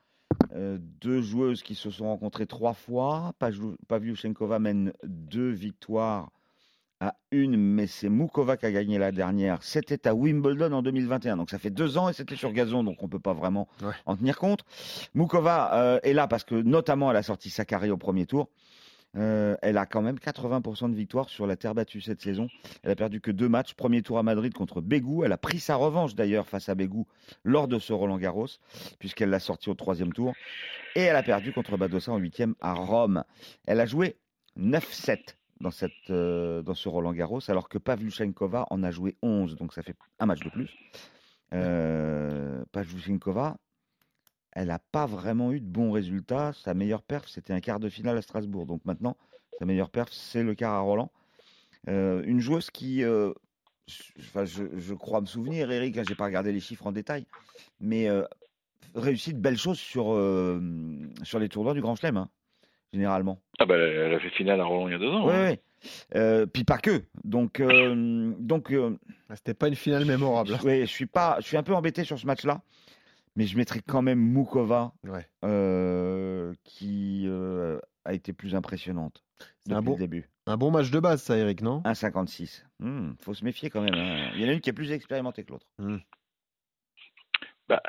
Euh, 0.53 0.77
deux 0.81 1.21
joueuses 1.21 1.61
qui 1.63 1.75
se 1.75 1.89
sont 1.91 2.05
rencontrées 2.05 2.47
trois 2.47 2.73
fois. 2.73 3.33
Pavlyuchenkova 3.87 4.59
mène 4.59 4.93
deux 5.03 5.49
victoires 5.49 6.31
à 7.01 7.15
une, 7.31 7.57
mais 7.57 7.87
c'est 7.87 8.09
Mukova 8.09 8.55
qui 8.57 8.65
a 8.65 8.71
gagné 8.71 8.97
la 8.97 9.11
dernière. 9.11 9.61
C'était 9.63 10.07
à 10.07 10.15
Wimbledon 10.15 10.71
en 10.71 10.81
2021, 10.81 11.37
donc 11.37 11.49
ça 11.49 11.59
fait 11.59 11.69
deux 11.69 11.97
ans 11.97 12.07
et 12.09 12.13
c'était 12.13 12.35
sur 12.37 12.51
gazon, 12.53 12.83
donc 12.83 13.03
on 13.03 13.07
peut 13.09 13.19
pas 13.19 13.33
vraiment 13.33 13.67
Ouais. 13.81 13.91
en 14.05 14.15
tenir 14.15 14.37
compte. 14.37 14.63
Mukova 15.13 15.73
euh, 15.75 15.99
est 16.03 16.13
là 16.13 16.27
parce 16.27 16.43
que 16.43 16.55
notamment 16.55 17.11
elle 17.11 17.17
a 17.17 17.23
sorti 17.23 17.49
Sakari 17.49 17.91
au 17.91 17.97
premier 17.97 18.25
tour. 18.25 18.49
Euh, 19.17 19.55
elle 19.61 19.77
a 19.77 19.85
quand 19.85 20.01
même 20.01 20.17
80% 20.17 20.89
de 20.91 20.95
victoires 20.95 21.29
sur 21.29 21.47
la 21.47 21.55
terre 21.55 21.73
battue 21.73 22.01
cette 22.01 22.21
saison. 22.21 22.49
Elle 22.83 22.91
a 22.91 22.95
perdu 22.97 23.21
que 23.21 23.31
deux 23.31 23.47
matchs. 23.47 23.73
Premier 23.73 24.01
tour 24.01 24.17
à 24.17 24.23
Madrid 24.23 24.53
contre 24.53 24.81
Bégou. 24.81 25.23
Elle 25.23 25.31
a 25.31 25.37
pris 25.37 25.59
sa 25.61 25.75
revanche 25.77 26.15
d'ailleurs 26.15 26.47
face 26.47 26.67
à 26.67 26.75
Bégou 26.75 27.07
lors 27.45 27.69
de 27.69 27.79
ce 27.79 27.93
Roland 27.93 28.17
Garros, 28.17 28.47
puisqu'elle 28.99 29.29
l'a 29.29 29.39
sorti 29.39 29.69
au 29.69 29.73
troisième 29.73 30.11
tour. 30.11 30.33
Et 30.95 31.01
elle 31.01 31.15
a 31.15 31.23
perdu 31.23 31.53
contre 31.53 31.77
Badosa 31.77 32.11
en 32.11 32.17
huitième 32.17 32.55
à 32.59 32.73
Rome. 32.73 33.23
Elle 33.65 33.79
a 33.79 33.85
joué 33.85 34.17
9-7 34.59 35.19
dans, 35.59 35.71
cette, 35.71 36.09
euh, 36.09 36.61
dans 36.61 36.73
ce 36.73 36.89
Roland 36.89 37.13
Garros, 37.13 37.39
alors 37.47 37.69
que 37.69 37.77
Pavlyuchenkova 37.77 38.67
en 38.69 38.83
a 38.83 38.91
joué 38.91 39.15
11, 39.21 39.55
donc 39.55 39.73
ça 39.73 39.81
fait 39.81 39.95
un 40.19 40.25
match 40.25 40.41
de 40.41 40.49
plus. 40.49 40.75
Euh, 41.53 42.63
Pavlyuchenkova, 42.71 43.57
elle 44.51 44.67
n'a 44.67 44.79
pas 44.79 45.05
vraiment 45.05 45.51
eu 45.51 45.59
de 45.59 45.67
bons 45.67 45.91
résultats. 45.91 46.53
Sa 46.53 46.73
meilleure 46.73 47.03
perf, 47.03 47.27
c'était 47.27 47.53
un 47.53 47.59
quart 47.59 47.79
de 47.79 47.89
finale 47.89 48.17
à 48.17 48.21
Strasbourg. 48.21 48.65
Donc 48.65 48.83
maintenant, 48.85 49.17
sa 49.59 49.65
meilleure 49.65 49.89
perf, 49.89 50.11
c'est 50.11 50.43
le 50.43 50.55
quart 50.55 50.73
à 50.73 50.79
Roland. 50.79 51.11
Euh, 51.87 52.23
une 52.25 52.39
joueuse 52.39 52.71
qui, 52.71 53.03
euh, 53.03 53.31
je, 53.87 54.03
enfin, 54.19 54.45
je, 54.45 54.63
je 54.77 54.93
crois 54.93 55.21
me 55.21 55.25
souvenir, 55.25 55.71
Eric, 55.71 55.95
je 56.03 56.09
n'ai 56.09 56.15
pas 56.15 56.25
regardé 56.25 56.51
les 56.51 56.59
chiffres 56.59 56.87
en 56.87 56.91
détail, 56.91 57.25
mais 57.79 58.09
réussit 58.95 59.35
de 59.35 59.41
belles 59.41 59.57
choses 59.57 59.79
sur, 59.79 60.05
sur 61.23 61.39
les 61.39 61.49
tournois 61.49 61.73
du 61.73 61.81
Grand 61.81 61.95
Chelem, 61.95 62.17
hein, 62.17 62.29
généralement. 62.95 63.39
Ah 63.59 63.65
bah, 63.65 63.75
elle 63.77 64.13
a 64.13 64.19
fait 64.19 64.29
finale 64.31 64.59
à 64.61 64.65
Roland 64.65 64.87
il 64.87 64.91
y 64.93 64.95
a 64.95 64.99
deux 64.99 65.09
ans. 65.11 65.27
Oui, 65.27 65.33
hein. 65.33 65.49
oui. 65.51 65.59
Euh, 66.15 66.45
puis 66.45 66.63
pas 66.63 66.77
que. 66.77 67.03
Donc, 67.23 67.59
euh, 67.59 68.33
donc 68.39 68.71
euh, 68.71 68.97
Ah, 69.29 69.35
C'était 69.35 69.53
pas 69.53 69.67
une 69.67 69.75
finale 69.75 70.05
mémorable. 70.05 70.53
ouais, 70.63 70.81
je 70.81 70.85
suis 70.91 71.05
pas, 71.05 71.37
je 71.41 71.45
suis 71.45 71.57
un 71.57 71.63
peu 71.63 71.73
embêté 71.75 72.03
sur 72.03 72.17
ce 72.17 72.25
match-là, 72.25 72.61
mais 73.35 73.45
je 73.45 73.55
mettrai 73.57 73.81
quand 73.81 74.01
même 74.01 74.19
Mukova, 74.19 74.93
Ouais. 75.03 75.27
euh, 75.43 76.53
qui 76.63 77.25
euh, 77.27 77.77
a 78.05 78.13
été 78.13 78.33
plus 78.33 78.55
impressionnante 78.55 79.23
C'est 79.67 79.73
un 79.73 79.77
depuis 79.77 79.85
bon, 79.85 79.93
le 79.93 79.99
début. 79.99 80.29
un 80.47 80.57
bon 80.57 80.71
match 80.71 80.89
de 80.89 80.99
base, 80.99 81.21
ça, 81.21 81.37
Eric, 81.37 81.61
non? 81.61 81.81
1,56. 81.85 82.63
Hmm, 82.79 83.11
faut 83.21 83.33
se 83.35 83.43
méfier 83.45 83.69
quand 83.69 83.81
même. 83.81 83.93
hein. 83.93 84.31
Il 84.35 84.41
y 84.41 84.45
en 84.45 84.49
a 84.49 84.53
une 84.53 84.61
qui 84.61 84.69
est 84.71 84.73
plus 84.73 84.91
expérimentée 84.91 85.43
que 85.43 85.51
l'autre. 85.51 85.67
Bah, 87.67 87.81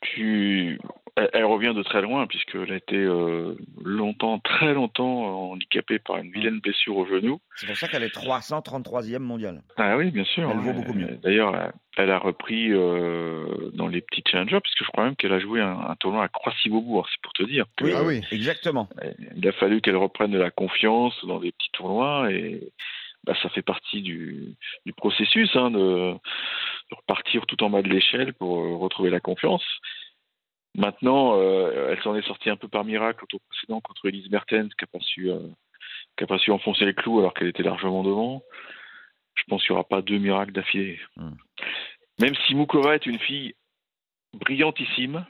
tu... 0.00 0.78
elle, 1.16 1.30
elle 1.32 1.44
revient 1.44 1.72
de 1.74 1.82
très 1.82 2.02
loin 2.02 2.26
puisqu'elle 2.26 2.70
a 2.72 2.76
été 2.76 2.96
euh, 2.96 3.54
longtemps, 3.82 4.38
très 4.38 4.74
longtemps 4.74 5.50
handicapée 5.52 5.98
par 5.98 6.18
une 6.18 6.30
vilaine 6.30 6.60
blessure 6.60 6.96
au 6.96 7.06
genou. 7.06 7.40
C'est 7.56 7.66
pour 7.66 7.76
ça 7.76 7.88
qu'elle 7.88 8.02
est 8.02 8.14
333e 8.14 9.18
mondiale. 9.18 9.62
Ah 9.76 9.96
oui, 9.96 10.10
bien 10.10 10.24
sûr. 10.24 10.50
Elle 10.50 10.58
vaut 10.58 10.70
hein. 10.70 10.74
beaucoup 10.74 10.92
mieux. 10.94 11.18
D'ailleurs, 11.22 11.54
elle- 11.96 12.10
a 12.10 12.18
repris 12.18 12.70
euh, 12.72 13.70
dans 13.72 13.88
les 13.88 14.02
petits 14.02 14.22
challengers 14.30 14.60
puisque 14.62 14.84
je 14.84 14.90
crois 14.90 15.04
même 15.04 15.16
qu'elle 15.16 15.32
a 15.32 15.40
joué 15.40 15.62
un, 15.62 15.78
un 15.88 15.94
tournoi 15.96 16.24
à 16.24 16.28
Croissy-Beaubourg, 16.28 17.08
c'est 17.10 17.22
pour 17.22 17.32
te 17.32 17.42
dire. 17.44 17.64
que, 17.76 17.86
Ah 17.94 18.02
oui. 18.04 18.20
Exactement. 18.30 18.88
Il 19.34 19.48
a 19.48 19.52
fallu 19.52 19.80
qu'elle 19.80 19.96
reprenne 19.96 20.30
de 20.30 20.38
la 20.38 20.50
confiance 20.50 21.14
dans 21.24 21.40
des 21.40 21.52
petits 21.52 21.70
tournois 21.72 22.30
et 22.30 22.70
bah, 23.24 23.34
ça 23.42 23.48
fait 23.48 23.62
partie 23.62 24.02
du, 24.02 24.54
du 24.84 24.92
processus 24.92 25.50
hein, 25.56 25.70
de, 25.70 26.12
de 26.12 26.94
repartir 26.96 27.46
tout 27.46 27.62
en 27.64 27.70
bas 27.70 27.82
de 27.82 27.88
l'échelle 27.88 28.34
pour 28.34 28.58
euh, 28.60 28.76
retrouver 28.76 29.08
la 29.10 29.20
confiance. 29.20 29.64
Maintenant, 30.76 31.38
euh, 31.40 31.90
elle 31.90 32.02
s'en 32.02 32.14
est 32.14 32.26
sortie 32.26 32.50
un 32.50 32.56
peu 32.56 32.68
par 32.68 32.84
miracle 32.84 33.24
au 33.24 33.26
tour 33.26 33.40
précédent 33.48 33.80
contre 33.80 34.06
Elise 34.06 34.30
Mertens 34.30 34.68
qui 34.68 34.84
n'a 34.84 34.86
pas, 34.86 35.04
su, 35.04 35.30
euh, 35.30 35.38
qui 36.16 36.24
a 36.24 36.26
pas 36.26 36.38
su 36.38 36.50
enfoncer 36.50 36.84
les 36.84 36.94
clous 36.94 37.18
alors 37.18 37.32
qu'elle 37.32 37.48
était 37.48 37.62
largement 37.62 38.02
devant. 38.02 38.42
Je 39.34 39.42
pense 39.48 39.62
qu'il 39.62 39.72
n'y 39.72 39.78
aura 39.78 39.88
pas 39.88 40.02
deux 40.02 40.18
miracles 40.18 40.52
d'affilée. 40.52 41.00
Hmm. 41.16 41.30
Même 42.20 42.34
si 42.46 42.54
Mukova 42.54 42.94
est 42.94 43.06
une 43.06 43.18
fille 43.18 43.54
brillantissime, 44.34 45.24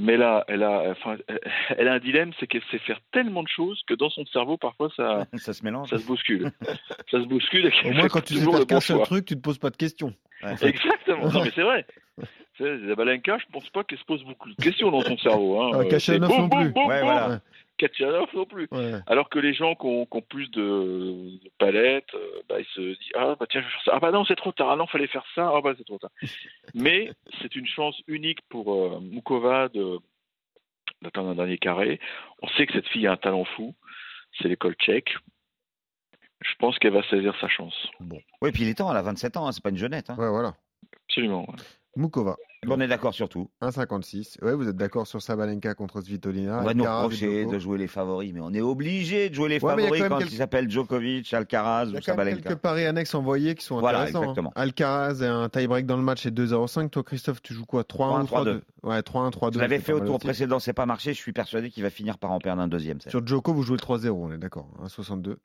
mais 0.00 0.16
là, 0.16 0.44
elle 0.48 0.62
a, 0.62 0.90
enfin, 0.90 1.18
elle 1.76 1.86
a 1.86 1.92
un 1.92 1.98
dilemme, 1.98 2.32
c'est 2.40 2.46
qu'elle 2.46 2.62
sait 2.70 2.78
faire 2.78 2.98
tellement 3.12 3.42
de 3.42 3.48
choses 3.48 3.82
que 3.86 3.94
dans 3.94 4.10
son 4.10 4.24
cerveau, 4.26 4.56
parfois, 4.56 4.90
ça, 4.96 5.26
Ça 5.36 5.52
se 5.52 5.62
mélange. 5.62 5.90
ça 5.90 5.98
se 5.98 6.06
bouscule. 6.06 6.50
ça 7.10 7.20
se 7.20 7.26
bouscule. 7.26 7.70
Au 7.84 7.92
moins, 7.92 8.08
quand 8.08 8.24
tu 8.24 8.34
sais 8.34 8.44
faire 8.44 8.66
qu'un 8.66 8.74
bon 8.76 8.80
seul 8.80 9.02
truc, 9.02 9.26
tu 9.26 9.36
te 9.36 9.40
poses 9.40 9.58
pas 9.58 9.70
de 9.70 9.76
questions. 9.76 10.14
Ouais, 10.42 10.54
Exactement. 10.62 11.30
Non, 11.30 11.44
mais 11.44 11.50
c'est 11.54 11.62
vrai. 11.62 11.86
Tu 12.60 12.66
sais, 12.66 12.86
Zabalenka, 12.88 13.38
je 13.38 13.46
pense 13.52 13.68
pas 13.70 13.84
qu'elle 13.84 13.98
se 13.98 14.04
pose 14.04 14.22
beaucoup 14.24 14.50
de 14.50 14.54
questions 14.62 14.90
dans 14.90 15.00
son 15.00 15.16
cerveau. 15.16 15.62
Hein. 15.62 15.84
Kachanov 15.88 16.28
non 16.30 16.48
Ouais, 16.86 17.02
voilà. 17.02 17.40
Kachanov 17.78 18.28
non 18.34 18.44
plus. 18.44 18.68
Ouais. 18.70 18.92
Alors 19.06 19.30
que 19.30 19.38
les 19.38 19.54
gens 19.54 19.74
qui 19.74 19.86
ont, 19.86 20.04
qui 20.04 20.16
ont 20.18 20.20
plus 20.20 20.50
de, 20.50 20.60
de 21.42 21.50
palettes, 21.58 22.12
euh, 22.14 22.42
bah, 22.48 22.56
ils 22.60 22.66
se 22.74 22.80
disent 22.82 23.12
Ah, 23.14 23.34
bah 23.40 23.46
tiens, 23.48 23.62
je 23.62 23.66
vais 23.66 23.72
faire 23.72 23.82
ça. 23.86 23.92
Ah, 23.94 23.98
bah 24.00 24.10
non, 24.10 24.24
c'est 24.26 24.36
trop 24.36 24.52
tard. 24.52 24.70
Ah, 24.70 24.76
non, 24.76 24.86
fallait 24.86 25.06
faire 25.06 25.24
ça. 25.34 25.50
Ah, 25.54 25.60
bah 25.62 25.72
c'est 25.78 25.84
trop 25.86 25.98
tard. 25.98 26.10
Mais 26.74 27.10
c'est 27.40 27.56
une 27.56 27.66
chance 27.66 27.98
unique 28.06 28.40
pour 28.50 28.74
euh, 28.74 29.00
Mukova 29.00 29.68
de- 29.70 29.98
d'atteindre 31.00 31.30
un 31.30 31.34
dernier 31.34 31.56
carré. 31.56 31.98
On 32.42 32.48
sait 32.48 32.66
que 32.66 32.74
cette 32.74 32.88
fille 32.88 33.06
a 33.06 33.12
un 33.12 33.16
talent 33.16 33.46
fou. 33.46 33.74
C'est 34.38 34.48
l'école 34.48 34.74
tchèque. 34.74 35.14
Je 36.42 36.54
pense 36.58 36.78
qu'elle 36.78 36.92
va 36.92 37.02
saisir 37.08 37.34
sa 37.40 37.48
chance. 37.48 37.88
Oui, 38.42 38.50
puis 38.52 38.62
il 38.64 38.68
est 38.68 38.74
temps, 38.74 38.90
elle 38.90 38.96
a 38.98 39.02
27 39.02 39.36
ans, 39.38 39.46
hein, 39.46 39.52
c'est 39.52 39.62
pas 39.62 39.70
une 39.70 39.76
jeunette. 39.78 40.10
hein. 40.10 40.16
Ouais, 40.18 40.28
voilà. 40.28 40.54
Absolument. 41.08 41.42
ouais. 41.48 41.56
Mukova, 41.96 42.36
On 42.68 42.80
est 42.80 42.86
d'accord 42.86 43.12
sur 43.14 43.28
tout. 43.28 43.50
1,56. 43.62 44.38
Ouais, 44.42 44.54
vous 44.54 44.68
êtes 44.68 44.76
d'accord 44.76 45.08
sur 45.08 45.20
Sabalenka 45.20 45.74
contre 45.74 46.00
Svitolina 46.00 46.60
On 46.60 46.64
va 46.64 46.72
nous 46.72 46.84
reprocher 46.84 47.46
de 47.46 47.58
jouer 47.58 47.78
les 47.78 47.88
favoris, 47.88 48.32
mais 48.32 48.40
on 48.40 48.52
est 48.52 48.60
obligé 48.60 49.28
de 49.28 49.34
jouer 49.34 49.48
les 49.48 49.58
Ouais, 49.60 49.72
il 49.76 49.80
y 49.80 49.82
a 49.82 49.84
favoris 49.84 50.02
quand 50.02 50.08
quand 50.10 50.18
quelques- 50.18 50.32
ils 50.32 50.36
s'appellent 50.36 50.70
Djokovic, 50.70 51.34
Alcaraz 51.34 51.86
Il 51.86 51.90
y 51.90 51.94
ou 51.94 51.96
a 51.96 52.00
quand 52.00 52.16
même 52.16 52.26
Sabalenka. 52.26 52.42
quelques 52.48 52.58
paris 52.60 52.86
annexes 52.86 53.14
envoyés 53.16 53.56
qui 53.56 53.64
sont 53.64 53.80
Voilà, 53.80 54.02
intéressants. 54.02 54.18
hein. 54.18 54.22
exactement. 54.22 54.52
Alcaraz 54.54 55.20
et 55.22 55.26
un 55.26 55.48
tie-break 55.48 55.84
dans 55.86 55.96
le 55.96 56.02
match 56.04 56.24
et 56.26 56.30
2,05. 56.30 56.90
Toi, 56.90 57.02
Christophe, 57.02 57.42
tu 57.42 57.54
joues 57.54 57.66
quoi? 57.66 57.82
3-1 57.82 58.22
ou 58.22 58.26
3-1, 58.26 58.44
3-2 58.44 58.62
Ouais, 58.84 59.02
3-1, 59.02 59.30
3-2. 59.30 59.54
Je 59.54 59.58
l'avais 59.58 59.78
fait 59.80 59.92
au 59.92 60.00
tour 60.00 60.20
précédent, 60.20 60.60
c'est 60.60 60.72
pas 60.72 60.86
marché. 60.86 61.12
Je 61.12 61.18
suis 61.18 61.32
persuadé 61.32 61.70
qu'il 61.70 61.82
va 61.82 61.90
finir 61.90 62.18
par 62.18 62.30
en 62.30 62.38
perdre 62.38 62.62
un 62.62 62.68
deuxième. 62.68 63.00
set. 63.00 63.10
Sur 63.10 63.26
Djoko, 63.26 63.52
vous 63.52 63.62
jouez 63.64 63.76
le 63.76 63.80
3-0, 63.82 64.10
on 64.16 64.30
est 64.32 64.38
d'accord. 64.38 64.68
1,62. 64.84 65.38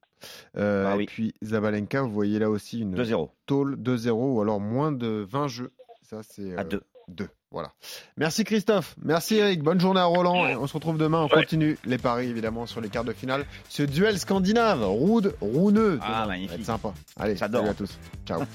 Euh, 0.58 0.86
Ah 0.88 0.94
et 0.96 0.98
oui. 1.00 1.06
puis 1.08 1.34
Zabalenka, 1.44 2.02
vous 2.04 2.12
voyez 2.12 2.38
là 2.40 2.50
aussi 2.52 2.82
une 2.82 2.94
2-0. 2.94 3.30
tôle 3.48 3.76
2-0 3.78 4.36
ou 4.36 4.42
alors 4.42 4.60
moins 4.60 4.92
de 4.92 5.26
20 5.28 5.48
jeux. 5.48 5.72
Ça, 6.10 6.22
c'est. 6.24 6.56
À 6.58 6.62
euh, 6.62 6.64
2. 6.64 6.82
2. 7.08 7.28
Voilà. 7.52 7.72
Merci 8.18 8.44
Christophe. 8.44 8.96
Merci 9.02 9.36
Eric. 9.36 9.62
Bonne 9.62 9.80
journée 9.80 10.00
à 10.00 10.06
Roland. 10.06 10.48
Et 10.48 10.56
on 10.56 10.68
se 10.68 10.74
retrouve 10.74 10.98
demain. 10.98 11.20
On 11.22 11.26
Ouais. 11.36 11.42
continue 11.44 11.78
les 11.86 11.98
paris 11.98 12.28
évidemment 12.28 12.66
sur 12.66 12.82
les 12.82 12.90
quarts 12.90 13.04
de 13.06 13.14
finale. 13.14 13.46
Ce 13.70 13.84
duel 13.84 14.20
scandinave, 14.20 14.84
Rude, 14.84 15.36
Rouneux. 15.40 16.00
Ah, 16.02 16.06
demain. 16.08 16.20
Ça 16.22 16.26
magnifique. 16.28 16.50
va 16.52 16.56
être 16.58 16.66
sympa. 16.66 16.94
Allez, 17.18 17.36
J'adore. 17.38 17.62
salut 17.62 17.72
à 17.72 17.74
tous. 17.76 17.98
Ciao. 18.26 18.42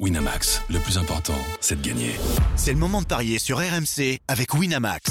Winamax, 0.00 0.62
le 0.70 0.78
plus 0.78 0.96
important, 0.96 1.34
c'est 1.60 1.80
de 1.82 1.86
gagner. 1.86 2.12
C'est 2.56 2.72
le 2.72 2.78
moment 2.78 3.02
de 3.02 3.06
parier 3.06 3.38
sur 3.40 3.58
RMC 3.58 4.20
avec 4.28 4.54
Winamax. 4.54 5.10